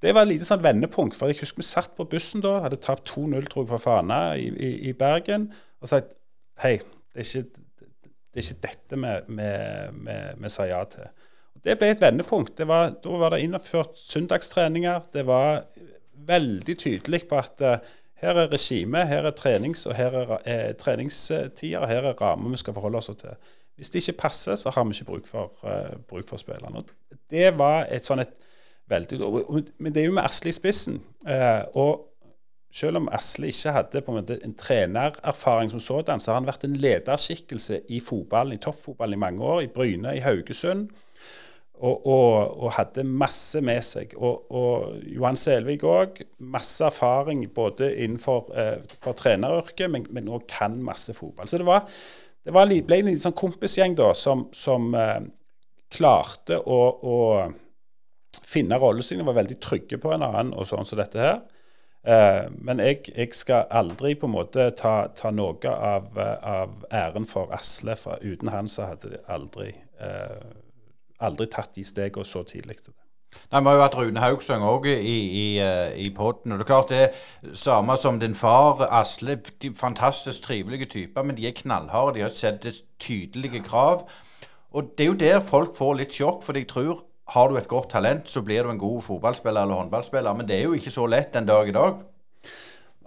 [0.00, 1.16] Det var et lite sånn vendepunkt.
[1.16, 4.20] for Jeg husker vi satt på bussen da, hadde tapt 2-0 tror jeg fra Fana
[4.40, 5.50] i, i, i Bergen,
[5.80, 6.14] og sagt
[6.62, 6.78] hei,
[7.12, 7.66] det er ikke
[8.30, 8.98] det er ikke dette
[10.38, 11.08] vi sa ja til.
[11.56, 12.60] Og det ble et vendepunkt.
[12.62, 15.08] Var, da var det innført søndagstreninger.
[15.12, 15.64] Det var
[16.30, 20.72] veldig tydelig på at uh, her er regime, her er trenings- og her er er
[20.72, 23.36] treningstider, her er rammer vi skal forholde oss til.
[23.76, 26.82] Hvis det ikke passer, så har vi ikke bruk for, uh, bruk for spillerne.
[27.30, 28.34] Det var et sånn et
[28.90, 29.18] veldig
[29.78, 31.00] Men det er jo med Asle i spissen.
[31.24, 32.06] Uh, og
[32.72, 36.46] selv om Asle ikke hadde på en, måte en trenererfaring som sådan, så har han
[36.46, 39.60] vært en lederskikkelse i fotballen, i toppfotballen i mange år.
[39.60, 40.90] I Bryne, i Haugesund.
[41.80, 44.12] Og, og, og hadde masse med seg.
[44.20, 46.20] Og, og Johan Selvik òg.
[46.52, 51.48] Masse erfaring både innenfor eh, treneryrket, men, men også kan masse fotball.
[51.48, 51.86] Så det, var,
[52.44, 55.22] det var, ble en sånn kompisgjeng da, som, som eh,
[55.90, 57.18] klarte å, å
[58.46, 61.40] finne rollen sin og var veldig trygge på en annen, og sånn som dette her.
[62.02, 67.28] Eh, men jeg, jeg, skal aldri på en måte ta, ta noe av, av, æren
[67.28, 67.96] for Asle.
[68.00, 70.40] For uten han så hadde det aldri, uh,
[71.20, 73.04] aldri tatt de stegene så tidlig til det.
[73.52, 74.94] Nei, Vi har jo hatt Rune Haugsøng òg i,
[75.40, 76.56] i, uh, i poden.
[76.56, 79.36] Det er klart det er samme som din far, Asle.
[79.62, 82.18] De fantastisk trivelige typer, men de er knallharde.
[82.18, 82.66] De har sett
[82.98, 84.08] tydelige krav.
[84.74, 87.68] Og det er jo der folk får litt sjokk, for de tror har du et
[87.70, 90.34] godt talent, så blir du en god fotballspiller eller håndballspiller.
[90.34, 92.00] Men det er jo ikke så lett en dag i dag.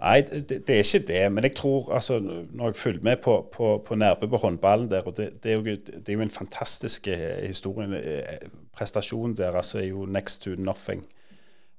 [0.04, 1.20] Nei, det, det er ikke det.
[1.32, 5.06] Men jeg tror, altså, når jeg følger med på, på, på Nærbø på håndballen der,
[5.08, 7.88] og det, det, er jo, det, er jo, en fantastisk eh, historie.
[7.88, 11.06] Prestasjonen prestasjon der altså, er jo next to nothing.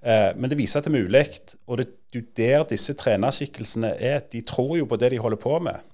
[0.01, 1.25] Eh, men det viser at det er mulig.
[1.67, 4.19] Og det er jo der disse trenerskikkelsene er.
[4.31, 5.85] De tror jo på det de holder på med.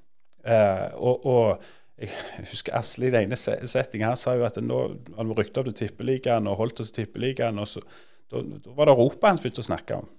[0.48, 1.62] Eh, og, og
[2.02, 4.80] jeg husker Asle i den ene settingen han sa jo at nå
[5.18, 7.60] hadde vi rykta opp til Tippeligaen og holdt oss i Tippeligaen.
[7.60, 7.84] og så,
[8.32, 8.42] da,
[8.72, 10.10] var det Europa han begynte å snakke om.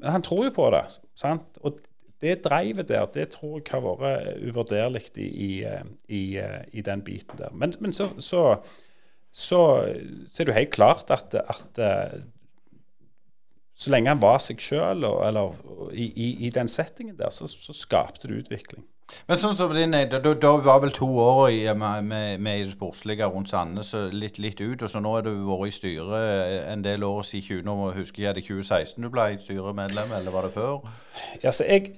[0.00, 0.84] Men han tror jo på det.
[1.18, 1.60] sant?
[1.60, 1.80] Og
[2.20, 5.50] det drevet der, det tror jeg har vært uvurderlig i, i,
[6.08, 6.22] i,
[6.72, 7.52] i, den biten der.
[7.52, 8.42] Men, men så, så,
[9.32, 9.60] så,
[10.28, 11.80] så, er det jo helt klart at, at
[13.80, 15.06] så lenge han var seg sjøl,
[15.96, 18.84] i, den settingen der, så, så skapte det utvikling.
[19.28, 22.74] Men sånn som din, da, da var vel to år i, med, med, med det
[22.74, 24.82] sportslige rundt Sandnes litt, litt, ut.
[24.82, 28.26] Og så nå har du vært i styret en del år siden 20, nå husker
[28.26, 30.88] jeg det 2016 du ble styremedlem, eller var det før?
[31.42, 31.94] Ja, så jeg,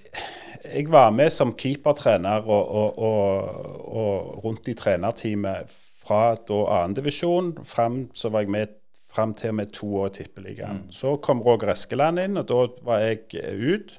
[0.65, 7.57] jeg var med som keepertrener og, og, og, og rundt i trenerteamet fra da annendivisjon
[7.69, 8.79] fram så var jeg med
[9.13, 10.87] fram til og med to år i Tippeligaen.
[10.87, 10.93] Mm.
[10.93, 13.99] Så kom Roger Eskeland inn, og da var jeg ut.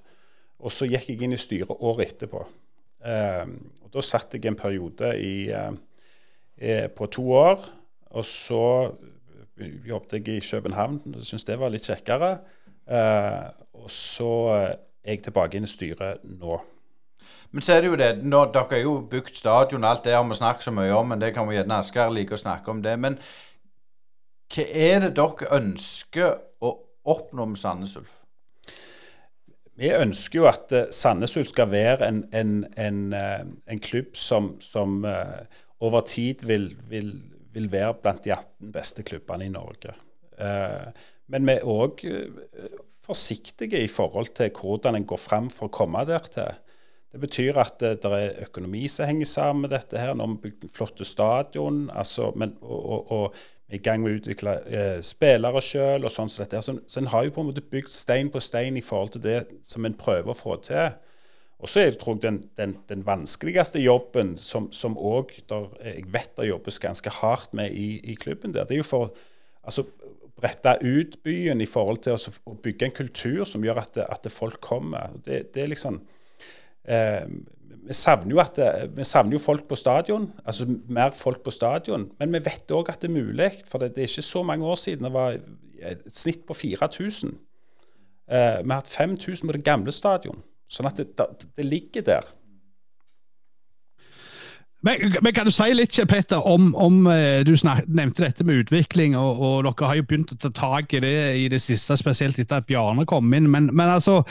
[0.63, 2.45] Og så gikk jeg inn i styret året etterpå.
[3.05, 5.51] Ehm, og Da satt jeg en periode i,
[6.57, 7.69] eh, på to år.
[8.11, 8.91] Og så
[9.87, 12.39] jobbet jeg i København, og syntes det var litt kjekkere.
[12.89, 16.61] Ehm, og så er jeg tilbake inn i styret nå.
[17.51, 20.23] Men så er det jo det, nå, dere har jo bygd stadion, alt det har
[20.23, 22.81] vi snakket så mye om, men det kan vi gjerne Asker like å snakke om
[22.81, 22.95] det.
[22.99, 23.19] Men
[24.53, 26.73] hva er det dere ønsker å
[27.05, 28.22] oppnå med Sandnes Ulf?
[29.79, 34.17] Vi ønsker jo at uh, Sandnes Ulf skal være en, en, en, uh, en klubb
[34.19, 35.45] som, som uh,
[35.83, 37.15] over tid vil, vil,
[37.53, 39.95] vil, være blant de 18 beste klubbene i Norge.
[41.27, 42.01] men vi er òg
[43.05, 46.55] forsiktige i forhold til hvordan en går fram for å komme der til.
[47.13, 49.99] Det betyr at det, er økonomi som henger sammen med dette.
[49.99, 50.15] her.
[50.15, 54.19] Nå har vi bygd flotte stadion, altså, men, og, og, og, i gang med å
[54.19, 56.05] utvikle eh, spillere sjøl.
[56.11, 59.15] Så, så, så en har jo på en måte bygd stein på stein i forhold
[59.15, 60.95] til det som en prøver å få til.
[61.63, 65.69] Og så er det tror jeg, den, den, den vanskeligste jobben, som, som også der,
[65.85, 69.13] jeg vet det jobbes ganske hardt med i, i klubben der, det er jo for
[69.63, 69.85] altså,
[70.35, 74.09] brette ut byen i forhold til å, å bygge en kultur som gjør at, det,
[74.11, 75.15] at det folk kommer.
[75.23, 76.01] Det, det er liksom
[76.83, 77.27] Eh,
[77.87, 78.67] vi savner, at det,
[78.97, 82.07] vi savner jo folk på stadion, altså mer folk på stadion.
[82.19, 83.49] Men vi vet òg at det er mulig.
[83.69, 85.39] For det, det, er ikke så mange år siden det var
[85.83, 87.33] et snitt på 4000.
[88.31, 90.39] Eh, vi har hatt 5000 på det gamle stadion.
[90.71, 92.31] Sånn at det, det, det ligger der.
[94.83, 99.15] Men, men, kan du si litt, Petter, om, om eh, Du nevnte dette med utvikling,
[99.15, 102.39] og, og, dere har jo begynt å ta tak i det i det siste, spesielt
[102.39, 103.47] etter at Bjarne kom inn.
[103.51, 104.21] Men, men altså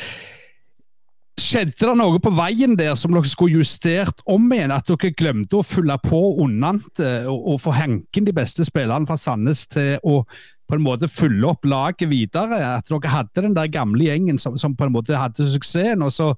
[1.40, 4.74] Skjedde det noe på veien der som dere skulle justert om igjen?
[4.74, 9.16] At dere glemte å fylle på unnant og, og få henken de beste spillerne fra
[9.20, 10.20] Sandnes til å
[10.68, 12.60] på en måte fylle opp laget videre?
[12.76, 16.12] At dere hadde den der gamle gjengen som, som på en måte hadde suksessen, og
[16.12, 16.30] så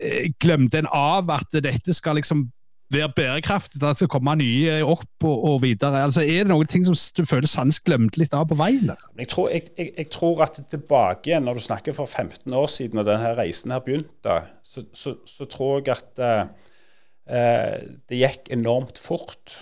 [0.00, 2.48] eh, glemte en av at dette skal liksom
[2.92, 6.02] være bærekraftig, det skal komme nye opp og, og, videre.
[6.06, 8.92] Altså, Er det noen ting som du føler Sands glemte litt av på veien?
[9.18, 12.66] Jeg tror, jeg, jeg, jeg tror, at tilbake igjen, når du snakker for 15 år
[12.72, 18.52] siden, og denne reisen her begynte, så, så, så tror jeg at uh, det gikk
[18.56, 19.58] enormt fort.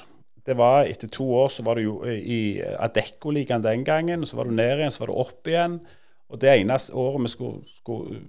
[0.46, 4.46] Det var Etter to år så var du jo i Adecco-ligaen den gangen, så var
[4.46, 5.80] du ned igjen, så var du opp igjen.
[6.30, 8.20] Og det eneste året vi skulle, skulle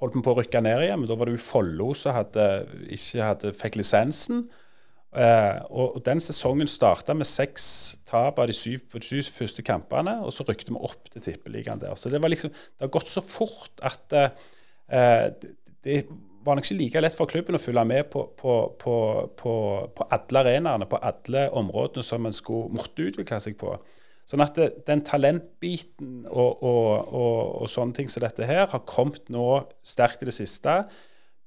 [0.00, 1.02] holdt vi på å rykke ned igjen.
[1.02, 4.46] Men da var det jo Follo som ikke hadde, fikk lisensen.
[5.10, 7.64] Eh, og, og, Den sesongen starta med seks
[8.06, 11.82] tap av de syv, de syv første kampene, og så rykte vi opp til tippeligaen
[11.82, 11.96] der.
[11.98, 14.30] Så det, var liksom, det har gått så fort at eh,
[15.40, 15.54] det,
[15.86, 16.02] det,
[16.40, 18.92] var nok ikke like lett for klubben å følge med på, på, på,
[19.92, 23.74] på alle arenaene, på alle områdene som en skulle måtte utvikle seg på.
[24.30, 28.84] Sånn at det, den talentbiten og, og, og, og, sånne ting som dette her har
[28.86, 30.84] kommet nå sterkt i det siste.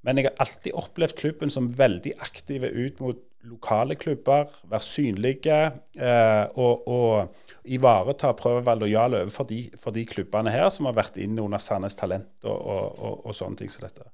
[0.03, 4.51] Men jeg har alltid opplevd klubben som veldig aktive ut mot lokale klubber.
[4.67, 5.59] Være synlige
[5.95, 10.87] eh, og, og ivareta prøve å være lojale overfor de, for de klubbene her som
[10.89, 14.09] har vært inne under Sandnes Talent og, sånne ting som dette.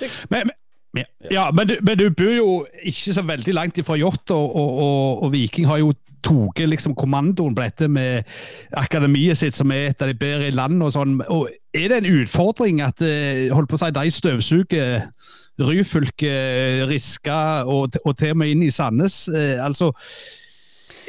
[0.00, 0.52] Det, men,
[0.96, 2.48] men, ja, men du, men du, bor jo
[2.80, 5.92] ikke så veldig langt ifra Jått, og, og, Viking har jo
[6.24, 8.24] tatt liksom kommandoen på dette med
[8.80, 10.86] akademiet sitt, som er et av de bedre i landet.
[10.86, 11.20] og sånn.
[11.28, 15.08] Og Er det en utfordring at eh, holdt på å si, de støvsuger
[15.58, 19.28] Ryfylke, Riska og, og, til og med inn i Sandnes?
[19.28, 19.90] Eh, altså,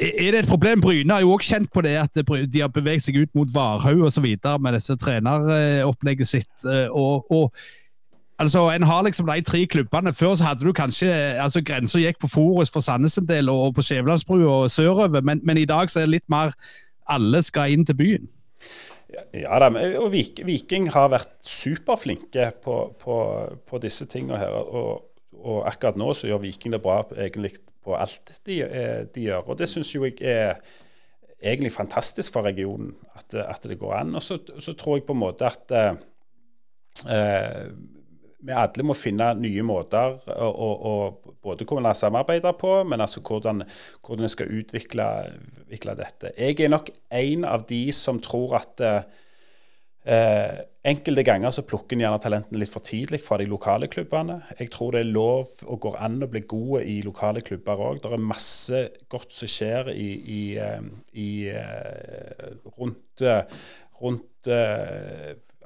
[0.00, 0.80] er det et problem?
[0.80, 2.18] Bryne har jo også kjent på det, at
[2.52, 4.26] de har beveget seg ut mot Varhaug osv.
[4.60, 6.52] med disse treneropplegget sitt.
[6.66, 7.54] Eh, og, og
[8.38, 10.12] Altså, En har liksom de tre klubbene.
[10.12, 11.08] Før så hadde du kanskje
[11.40, 15.40] altså Grensa gikk på Forus for Sandnes en del, og på Skjævelandsbrua og sørover, men,
[15.44, 16.52] men, i dag så er det litt mer
[17.08, 18.28] alle skal inn til byen.
[19.32, 19.70] Ja da,
[20.02, 23.16] og Viking har vært superflinke på, på,
[23.66, 24.52] på disse tingene her.
[24.52, 29.28] Og, og, akkurat nå så gjør Viking det bra egentlig på alt de, eh, de
[29.30, 29.46] gjør.
[29.46, 30.58] Og det syns jo jeg er
[31.40, 34.14] egentlig fantastisk for regionen, at, at det går an.
[34.14, 35.72] Og så, så, tror jeg på en måte at
[37.06, 37.70] eh,
[38.44, 43.22] vi alle må finne nye måter å, å, å både kunne samarbeide på, men altså
[43.24, 43.64] hvordan,
[44.04, 45.06] hvordan vi skal utvikle,
[45.64, 46.32] utvikle, dette.
[46.36, 52.04] Jeg er nok en av de som tror at eh, enkelte ganger så plukker en
[52.04, 54.38] gjerne talentene litt for tidlig fra de lokale klubbene.
[54.60, 58.02] Jeg tror det er lov og går an å bli gode i lokale klubber òg.
[58.04, 63.26] Det er masse godt som skjer i, i, eh, i, eh, rundt,
[64.02, 64.52] rundt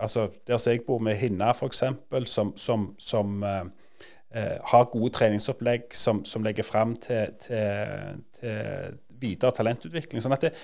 [0.01, 1.85] altså Der som jeg bor med Hinna, f.eks.,
[2.25, 9.53] som, som, som eh, har gode treningsopplegg som, som legger fram til, til, til, videre
[9.53, 10.23] talentutvikling.
[10.23, 10.55] sånn at det,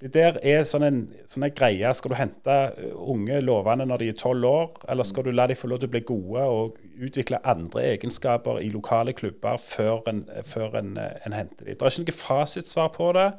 [0.00, 0.98] det der er sånn en,
[1.30, 1.92] sånn greie.
[1.96, 2.56] Skal du hente
[2.94, 5.90] unge lovende når de er tolv år, eller skal du la dem få lov til
[5.90, 11.36] å bli gode og utvikle andre egenskaper i lokale klubber før en, før en, en
[11.36, 11.72] henter dem?
[11.72, 13.30] Det er ikke noe fasitsvar på det.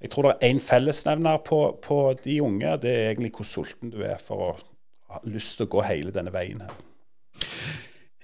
[0.00, 2.76] Jeg tror det er én fellesnevner på, på, de unge.
[2.82, 4.50] Det er egentlig hvor sulten du er for å
[5.10, 6.76] ha lyst til å gå hele denne veien her.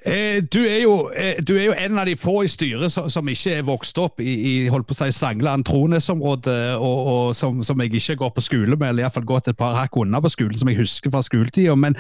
[0.07, 3.09] Eh, du, er jo, eh, du, er jo, en av de få i styret som,
[3.11, 7.35] som ikke er vokst opp i, i holdt på å si, Sangland Trones-området, og, og
[7.35, 10.23] som, som, jeg ikke går på skole med, eller iallfall gått et par hakk unna
[10.23, 11.75] på skolen, som jeg husker fra skoletida.
[11.75, 11.99] Men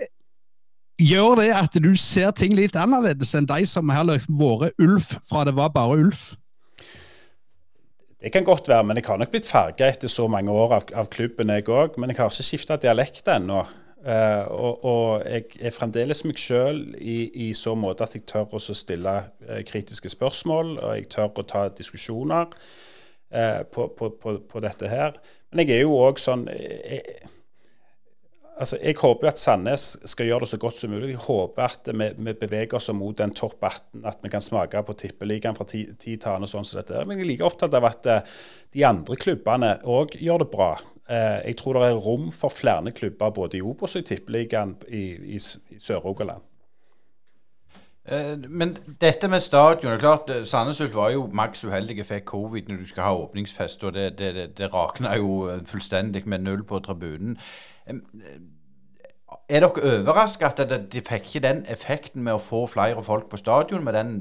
[0.00, 0.08] eh,
[1.04, 5.12] gjør det at du ser ting litt annerledes enn de som har liksom vært ulv
[5.28, 6.24] fra det var bare ulv?
[8.24, 10.84] Det kan godt være, men jeg har nok blitt farga etter så mange år av,
[10.96, 11.98] av klubben, jeg òg.
[12.00, 13.58] Men jeg har ikke skifta dialekt ennå.
[14.04, 18.56] Uh, og, og, jeg er fremdeles meg sjøl i, i, så måte at jeg tør
[18.56, 19.12] å stille
[19.44, 24.88] uh, kritiske spørsmål, og jeg tør å ta diskusjoner uh, på, på, på, på, dette
[24.88, 25.20] her.
[25.52, 27.28] Men jeg er jo òg sånn jeg,
[28.60, 31.12] altså jeg håper at Sandnes skal gjøre det så godt som mulig.
[31.12, 34.82] Jeg håper at vi, vi beveger oss mot den topp 18, at vi kan smake
[34.86, 36.50] på tippeligaen fra tid til annen.
[36.50, 37.04] Sånn som dette.
[37.04, 38.10] Men jeg er like opptatt av at
[38.74, 40.72] de andre klubbene òg gjør det bra.
[41.08, 44.76] Eh, jeg tror det er rom for flere klubber både i Obos og i Tippeligaen
[44.88, 45.04] i,
[45.36, 45.40] i,
[45.70, 46.40] i Sør-Rogaland.
[48.08, 52.06] Eh, men dette med stadion det er klart, eh, Sandnes Ulf var jo maks uheldige
[52.08, 53.84] fikk covid når du skal ha åpningsfest.
[53.84, 57.36] og Det, det, det rakna jo fullstendig med null på tribunen.
[57.88, 59.70] Er dere
[60.00, 63.96] overraska at de fikk ikke den effekten med å få flere folk på stadion med
[63.98, 64.16] den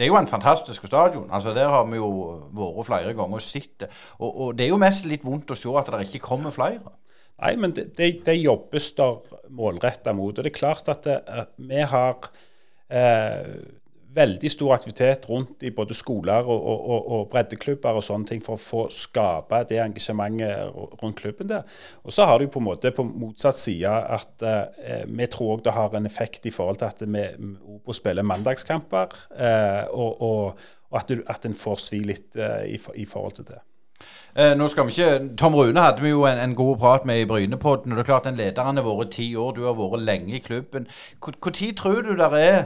[0.00, 1.28] det er jo en fantastisk stadion.
[1.28, 2.08] altså Der har vi jo
[2.56, 3.88] vært flere ganger og sett det.
[4.18, 6.94] Og, og, det er jo mest litt vondt å se at det ikke kommer flere.
[7.40, 9.18] Nei, men det, det, det jobbes der
[9.52, 10.32] målretta mot.
[10.32, 11.18] Og det er klart at det,
[11.68, 12.30] vi har
[12.88, 13.52] eh,
[14.14, 18.56] veldig stor aktivitet rundt i både skoler og, og, og, breddeklubber og sånne ting for
[18.56, 21.78] å få skape det engasjementet rundt klubben der.
[22.02, 25.64] Og så har du på en måte på motsatt side at eh, vi tror òg
[25.66, 27.26] det har en effekt i forhold til at vi
[27.70, 32.78] Obo spiller mandagskamper, eh, og, og, at, du, at en får svi litt eh, i,
[32.98, 33.60] i, forhold til det.
[34.34, 37.22] Eh, nå skal vi ikke, Tom Rune hadde vi jo en, en god prat med
[37.22, 37.92] i Brynepodden.
[37.92, 40.44] og det er klart Den lederen har vært ti år, du har vært lenge i
[40.44, 40.88] klubben.
[41.22, 42.62] Når tror du det er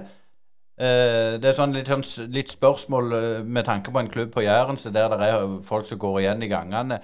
[0.75, 4.81] det er sånn litt, sånn, litt, spørsmål uh, med tanke på en klubb på Jæren
[4.91, 6.99] der det er folk som går igjen i gangene.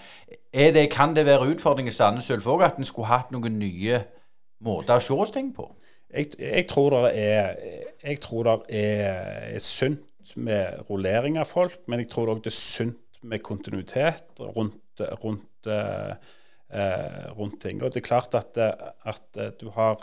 [0.51, 4.03] Det, kan det være utfordring i Sandnes Ulf òg, at en skulle hatt noen nye
[4.67, 5.69] måter å se oss ting på?
[6.11, 7.55] Jeg, jeg, tror det er,
[8.03, 12.51] jeg tror det er, er sunt med rullering av folk, men jeg tror òg det
[12.51, 16.19] er sunt med kontinuitet rundt, rundt, uh,
[17.39, 17.79] rundt ting.
[17.85, 20.03] Og det er klart at, at du har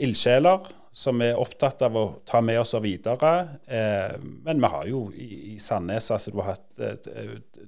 [0.00, 3.30] ildsjeler som er opptatt av å ta med oss videre.
[3.64, 7.08] Eh, men vi har jo i, i Sandnes altså du har hatt et,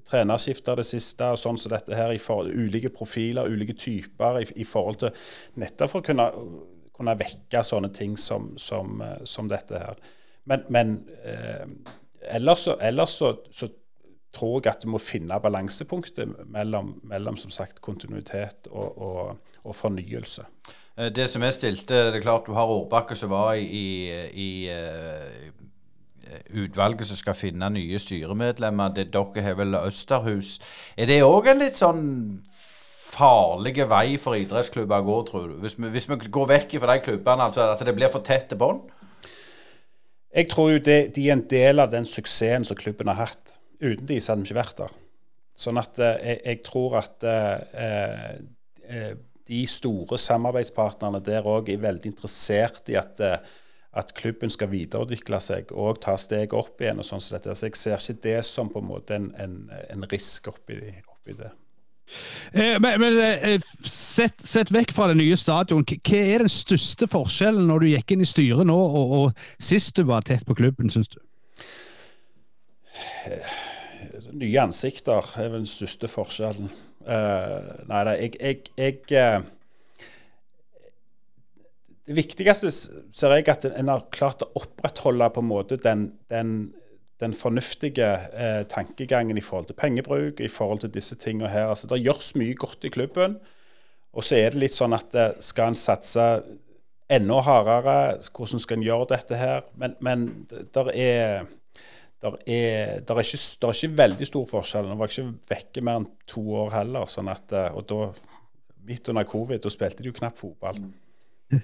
[0.04, 4.42] trenerskifter det siste, og sånn som så dette her, i for, ulike profiler, ulike typer,
[4.42, 5.24] i, i forhold til
[5.62, 6.28] nettopp for å kunne,
[6.94, 10.04] kunne vekke sånne ting som, som, eh, som dette her.
[10.44, 11.64] Men, men eh,
[12.36, 13.72] ellers, så, ellers så, så,
[14.34, 19.76] tror jeg at du må finne balansepunktet mellom, mellom som sagt, kontinuitet og, og, og
[19.78, 20.42] fornyelse.
[20.98, 23.88] Eh, det som jeg stilte, det er klart du har Årbakke som var i, i,
[24.30, 25.50] i uh,
[26.54, 28.94] utvalget som skal finne nye styremedlemmer.
[28.94, 30.58] Det Dere har vel Østerhus.
[30.96, 32.04] Er det òg en litt sånn
[33.14, 35.58] farlig vei for idrettsklubber å gå, tror du?
[35.62, 38.58] Hvis vi, hvis vi går vekk fra de klubbene, altså at det blir for tette
[38.58, 38.86] bånd?
[40.34, 43.60] Jeg tror jo det, de er en del av den suksessen som klubben har hatt.
[43.82, 44.96] Uten de så hadde vi ikke vært der.
[45.58, 49.14] Sånn at uh, jeg, jeg, tror at uh,
[49.48, 53.38] de store samarbeidspartnerne der òg er veldig interessert i at, eh,
[53.92, 56.98] at, klubben skal videreutvikle seg og ta steg opp igjen.
[56.98, 57.54] og sånn som dette.
[57.54, 61.36] Så Jeg ser ikke det som på en måte en, en, en risk oppi, oppi
[61.38, 61.52] det.
[62.52, 67.08] Eh, men, men eh, sett, sett, vekk fra det nye stadion, hva er den største
[67.10, 70.56] forskjellen når du gikk inn i styret nå og, og sist du var tett på
[70.58, 71.20] klubben, syns du?
[74.34, 76.70] Nye ansikter er vel den største forskjellen.
[77.04, 79.42] Uh, nei da, jeg, jeg, jeg uh,
[82.08, 86.54] Det viktigste ser jeg at en har klart å opprettholde på en måte den, den,
[87.20, 91.70] den fornuftige uh, tankegangen i forhold til pengebruk, i forhold til disse tingene her.
[91.72, 93.38] Altså, det gjøres mye godt i klubben.
[94.14, 96.26] Og så er det litt sånn at skal en satse
[97.10, 99.64] enda hardere, hvordan skal en gjøre dette her?
[99.80, 101.48] Men, men det er
[102.24, 104.86] der er, der, er ikke, der er, ikke, veldig stor forskjell.
[104.88, 107.08] Nå var ikke vekke mer enn to år heller.
[107.10, 108.06] sånn at, eh, og da,
[108.88, 110.80] midt under covid, da spilte de jo knapt fotball.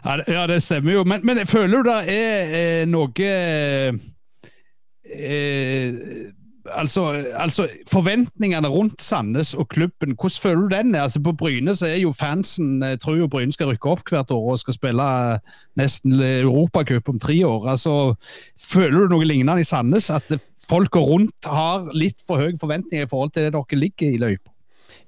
[0.00, 1.02] Ja, det stemmer jo.
[1.04, 3.92] Men, men føler du det er er noe eh,
[6.72, 7.04] altså,
[7.34, 10.94] altså, Forventningene rundt Sandnes og klubben, hvordan føler du den?
[10.94, 14.30] Altså, på Bryne så er jo fansen jeg tror jo Bryne skal rykke opp hvert
[14.30, 15.08] år og skal spille
[15.80, 17.68] nesten Europacup om tre år.
[17.74, 18.14] Altså,
[18.60, 20.10] føler du noe lignende i Sandnes?
[20.10, 20.30] At
[20.68, 24.50] folk rundt har litt for høye forventninger i forhold til det dere ligger i løypa?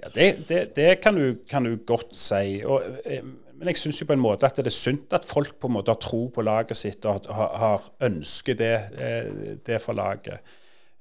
[0.02, 2.62] Ja, det, det, det kan, du, kan, du, godt si.
[2.64, 3.22] Og, eh,
[3.58, 5.94] men jeg syns på en måte at det er sunt at folk på en måte
[5.94, 8.74] har tro på laget sitt og har, har ønsket det,
[9.66, 10.42] det for laget.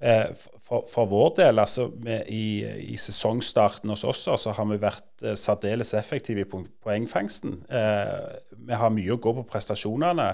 [0.01, 1.83] For, for, vår del, altså
[2.25, 7.59] i, i, sesongstarten hos oss, så har vi vært særdeles effektive i poengfangsten.
[7.69, 10.31] vi har mye å gå på prestasjonene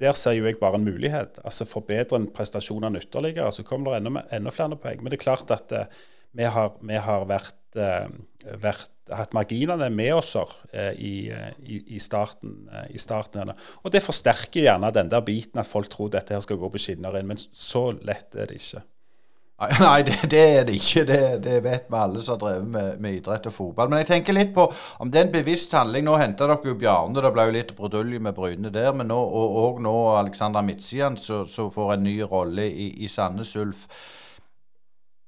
[0.00, 1.38] der ser jo jeg bare en mulighet.
[1.44, 5.02] altså Forbedre prestasjonene ytterligere, så kommer det enda, enda, flere poeng.
[5.02, 5.74] Men det er klart at
[6.34, 7.78] vi har, vi har vært,
[8.62, 11.14] vært, hatt marginene med oss eh, i,
[11.66, 13.52] i, starten, i starten.
[13.82, 16.80] Og det forsterker gjerne den der biten at folk tror dette her skal gå på
[16.80, 17.28] skinner inn.
[17.28, 18.84] Men så lett er det ikke.
[19.80, 21.04] Nei, det, det, er det ikke.
[21.06, 23.90] Det, det, vet vi alle som har drevet med, med, idrett og fotball.
[23.90, 24.66] Men jeg tenker litt på
[24.98, 26.08] om det er en bevisst handling.
[26.08, 28.90] Nå henta dere jo Bjarne, det ble jo litt brudulje med Bryne der.
[28.96, 33.54] Men nå, og, og nå Alexander Midtsian, som får en ny rolle i, i Sandnes
[33.60, 33.86] Ulf.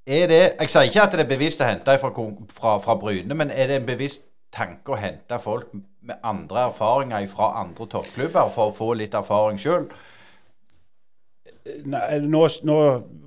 [0.06, 2.10] Er det, Jeg sier ikke at det er bevisst å hente fra,
[2.54, 4.22] fra, fra Bryne, men er det en bevisst
[4.54, 5.72] tanke å hente folk
[6.06, 9.88] med andre erfaringer fra andre toppklubber for å få litt erfaring sjøl?
[11.86, 12.76] Nå, nå,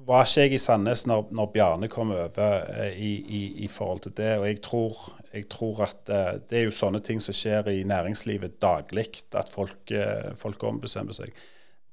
[0.08, 4.06] var ikke jeg i Sandnes når, når Bjarne kom over eh, i, i, i, forhold
[4.06, 4.32] til det.
[4.40, 5.02] Og jeg tror,
[5.36, 9.52] jeg tror at eh, det er jo sånne ting som skjer i næringslivet daglig, at
[9.52, 11.36] folk, eh, folk ombestemmer seg.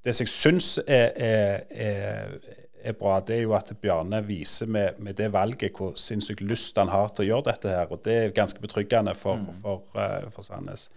[0.07, 4.71] Det som jeg syns er, er, er, er, bra, det er jo at Bjarne viser
[4.71, 7.91] med, med, det valget hvor sinnssykt lyst han har til å gjøre dette her.
[7.91, 9.59] Og det er ganske betryggende for, mm.
[9.65, 10.89] for, for, for Sandnes.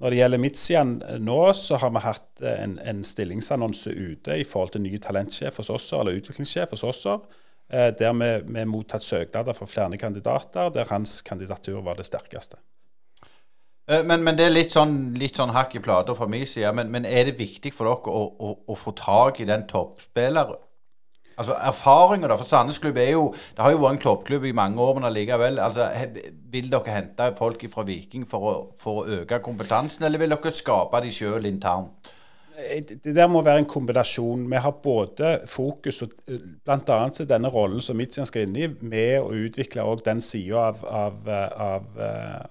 [0.00, 4.38] Når det gjelder Midtsian eh, nå, så har vi hatt eh, en, en, stillingsannonse ute
[4.40, 8.70] i forhold til ny talentsjef hos oss, eller utviklingssjef hos oss, eh, der vi har
[8.70, 12.60] mottatt søknader fra flere kandidater, der hans kandidatur var det sterkeste.
[13.90, 16.70] Men, men, det er litt sånn, litt sånn hakk i plata fra min side.
[16.78, 20.60] Men, men, er det viktig for dere å, å, å få tak i den toppspilleren?
[21.40, 22.36] Altså Erfaringer, da.
[22.36, 25.08] For Sandnes Klubb er jo Det har jo vært en kloppklubb i mange år, men
[25.08, 25.60] allikevel.
[25.62, 25.88] Altså,
[26.52, 30.56] vil dere hente folk fra Viking for å, for å øke kompetansen, eller vil dere
[30.56, 32.12] skape de sjøl internt?
[32.60, 34.42] Det der må være en kombinasjon.
[34.50, 36.98] Vi har både fokus og bl.a.
[37.24, 41.86] denne rollen som Midtjern skal inn i, med å utvikle den sida av, av, av,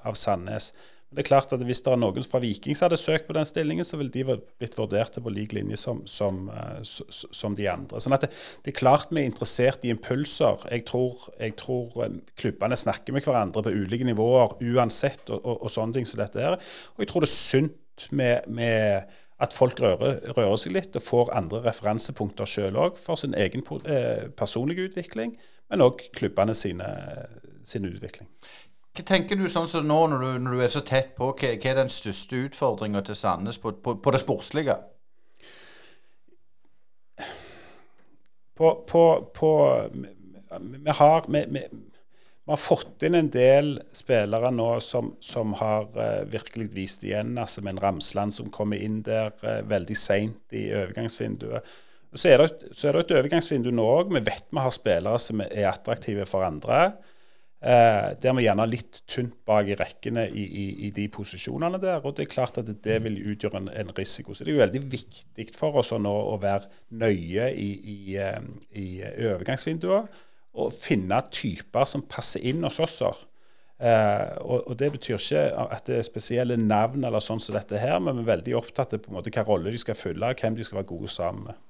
[0.02, 0.72] av Sandnes.
[1.10, 3.48] Det er klart at Hvis det er noen fra Viking som hadde søkt på den
[3.48, 8.02] stillingen, så ville de blitt vurdert på lik linje som, som, eh, som, de andre.
[8.04, 8.30] Sånn at det,
[8.62, 10.68] det, er klart vi er interessert i impulser.
[10.70, 15.66] Jeg tror, jeg tror, eh, klubbene snakker med hverandre på ulike nivåer uansett, og, og,
[15.66, 16.60] og sånne ting som dette er.
[16.94, 21.06] Og jeg tror det er sunt med, med at folk rører, rører, seg litt og
[21.06, 25.38] får andre referansepunkter sjøl òg for sin egen eh, personlige utvikling,
[25.72, 26.90] men òg klubbene sine,
[27.66, 28.28] sin utvikling.
[28.98, 31.52] Hva tenker du sånn som nå, når du, når du er så tett på, hva,
[31.56, 34.76] hva er den største utfordringa til Sandnes på, på, på, det sportslige?
[38.60, 39.52] På, på
[40.60, 45.86] vi, har, vi, vi, vi, har fått inn en del spillere nå som, som har
[45.96, 47.38] uh, virkelig vist igjen.
[47.40, 51.78] altså Med en Ramsland som kommer inn der uh, veldig seint i overgangsvinduet.
[52.18, 54.12] Så er, det, så er det et overgangsvindu nå òg.
[54.18, 56.98] Vi vet vi har spillere som er attraktive for andre.
[57.60, 61.82] Eh, der vi gjerne er litt tynt bak i rekkene i, i, i, de posisjonene
[61.84, 62.00] der.
[62.00, 64.34] og Det er klart at det vil utgjøre en, en risiko.
[64.34, 66.70] Så det er jo veldig viktig for oss nå å være
[67.02, 68.40] nøye i, i, eh,
[68.80, 70.24] i overgangsvinduet
[70.60, 73.02] og finne typer som passer inn hos oss.
[73.80, 75.44] Eh, og, og, Det betyr ikke
[75.76, 78.96] at det er spesielle navn, eller sånn som dette her, men vi er veldig opptatt
[78.96, 81.12] av på en måte hva rolle de skal fylle, og hvem de skal være gode
[81.12, 81.66] sammen med.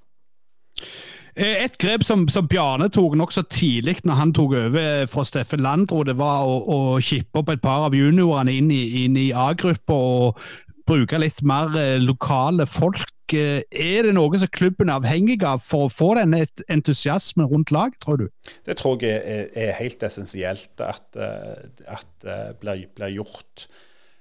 [1.36, 5.64] Eh, et grep som, som Bjarne tok nokså tidlig når han tok over fra Steffen
[5.66, 9.96] Landro, det var å, å kippe opp et par av juniorene inn i, i A-gruppa
[9.96, 10.44] og
[10.90, 13.06] bruke litt mer eh, lokale folk.
[13.36, 17.74] Eh, er det noe som klubben er avhengig av for å få denne entusiasmen rundt
[17.76, 18.26] lag, tror du?
[18.66, 23.70] Det tror jeg er, er helt essensielt at, at blir, blir gjort.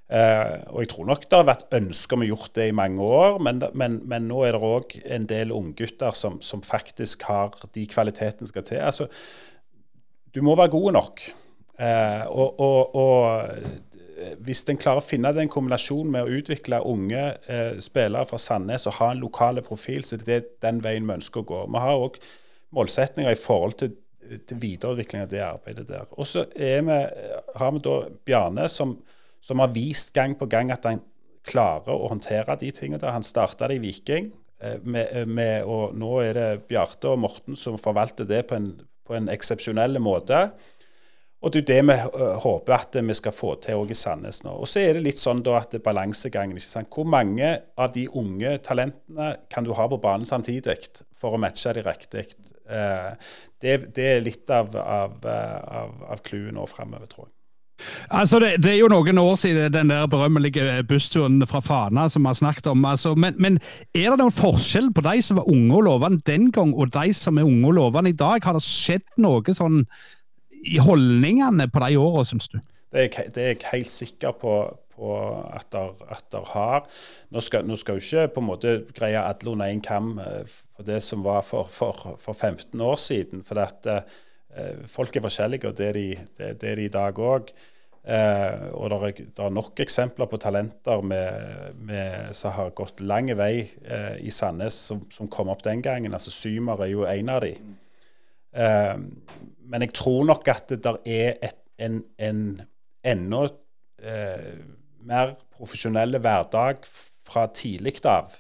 [0.09, 3.05] Uh, og jeg tror nok det har vært ønske om å gjort det i mange
[3.05, 7.53] år, men, men, men nå er det òg en del unggutter som, som faktisk har
[7.75, 8.81] de kvalitetene som skal til.
[8.81, 9.09] Altså,
[10.33, 11.21] du må være god nok.
[11.77, 17.27] Uh, og, og, og, hvis en klarer å finne den kombinasjonen med å utvikle unge
[17.51, 21.19] uh, spillere fra Sandnes og ha en lokale profil, så det er den veien vi
[21.19, 21.61] ønsker å gå.
[21.69, 22.17] Vi har òg
[22.81, 23.93] målsetninger i forhold til,
[24.49, 26.09] til videreutvikling av det arbeidet der.
[26.17, 28.97] Og så har vi da Bjarne som
[29.49, 31.01] som har vist gang på gang at han
[31.49, 33.15] klarer å håndtere de tingene.
[33.15, 37.23] Han starta det i Viking, eh, med, eh, med, og nå er det Bjarte og
[37.25, 38.75] Morten som forvalter det på en,
[39.07, 40.51] på en eksepsjonell måte.
[41.39, 44.43] Og det er det vi eh, håper at vi skal få til òg i Sandnes
[44.45, 44.53] nå.
[44.59, 46.59] Og så er det litt sånn da at balansegangen.
[46.59, 46.93] ikke sant?
[46.93, 50.77] Hvor mange av de unge talentene kan du ha på banen samtidig
[51.17, 52.27] for å matche de riktig?
[52.69, 57.38] Det, det, er litt av, av, av, av nå framover, tror jeg.
[58.09, 62.25] Altså, det, det, er jo noen år siden den der berømmelige bussturen fra Fana som
[62.25, 62.85] vi har snakket om.
[62.89, 63.61] Altså, men, men,
[63.95, 67.15] er det noen forskjell på de som var unge og lovende den gang, og de
[67.17, 68.43] som er unge og lovende i dag?
[68.45, 69.85] Har det skjedd noe sånn
[70.67, 72.59] i holdningene på de åra, syns du?
[72.93, 74.55] Det er, det er jeg helt sikker på,
[74.97, 75.17] på
[75.55, 75.75] at
[76.33, 76.87] det har.
[77.31, 80.49] Nå skal, nå skal jo ikke på en måte greie alle under én kam eh,
[80.49, 83.45] for det som var for, for, for 15 år siden.
[83.47, 84.03] For Eh,
[84.91, 86.07] folk er forskjellige, og det er de,
[86.39, 87.53] det er de i dag òg.
[88.09, 93.29] Eh, og det er, er, nok eksempler på talenter med, med, som har gått lang
[93.37, 96.15] vei eh, i Sandnes, som, som, kom opp den gangen.
[96.17, 97.53] altså Symer er jo en av de.
[98.57, 98.95] Eh,
[99.69, 102.43] men jeg tror nok at det der er et, en, en
[103.05, 103.45] enda
[104.01, 104.57] eh,
[105.05, 106.89] mer profesjonell hverdag
[107.29, 108.33] fra tidlig av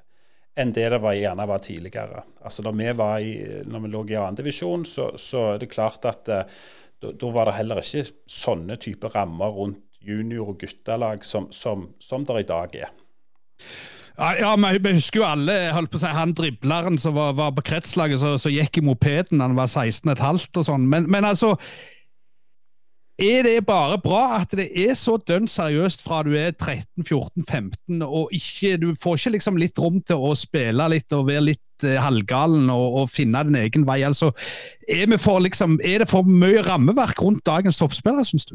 [0.59, 2.22] enn det det var, gjerne var tidligere.
[2.42, 3.34] Altså Når vi, var i,
[3.66, 6.56] når vi lå i andredivisjon, så, så er det klart at eh,
[6.98, 12.26] da var det heller ikke sånne typer rammer rundt junior- og guttelag som, som, som
[12.26, 12.90] det i dag er.
[14.18, 17.52] Ja, ja, Vi husker jo alle holdt på å si, han dribleren som var, var
[17.54, 20.88] på kretslaget, som gikk i mopeden han var 16,5 og sånn.
[20.90, 21.54] Men, men altså,
[23.19, 28.31] er det bare bra at det er så dønn seriøst fra du er 13-14-15, og
[28.35, 31.97] ikke, du får ikke liksom litt rom til å spille litt og være litt uh,
[32.05, 34.01] halvgalen og, og, finne din egen vei?
[34.07, 34.31] Altså,
[34.87, 38.55] er, for, liksom, er, det for mye rammeverk rundt dagens toppspillere, syns du?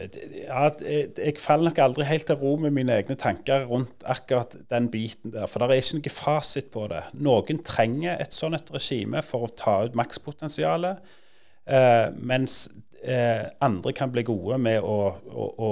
[0.00, 4.88] Ja, jeg faller nok aldri helt til ro med mine egne tanker rundt akkurat den
[4.90, 5.46] biten der.
[5.50, 7.02] For det er ikke noe fasit på det.
[7.20, 11.02] Noen trenger et sånt regime for å ta ut makspotensialet.
[11.68, 12.64] Uh, mens
[13.04, 14.96] uh, andre kan bli gode med å,
[15.28, 15.70] å, å,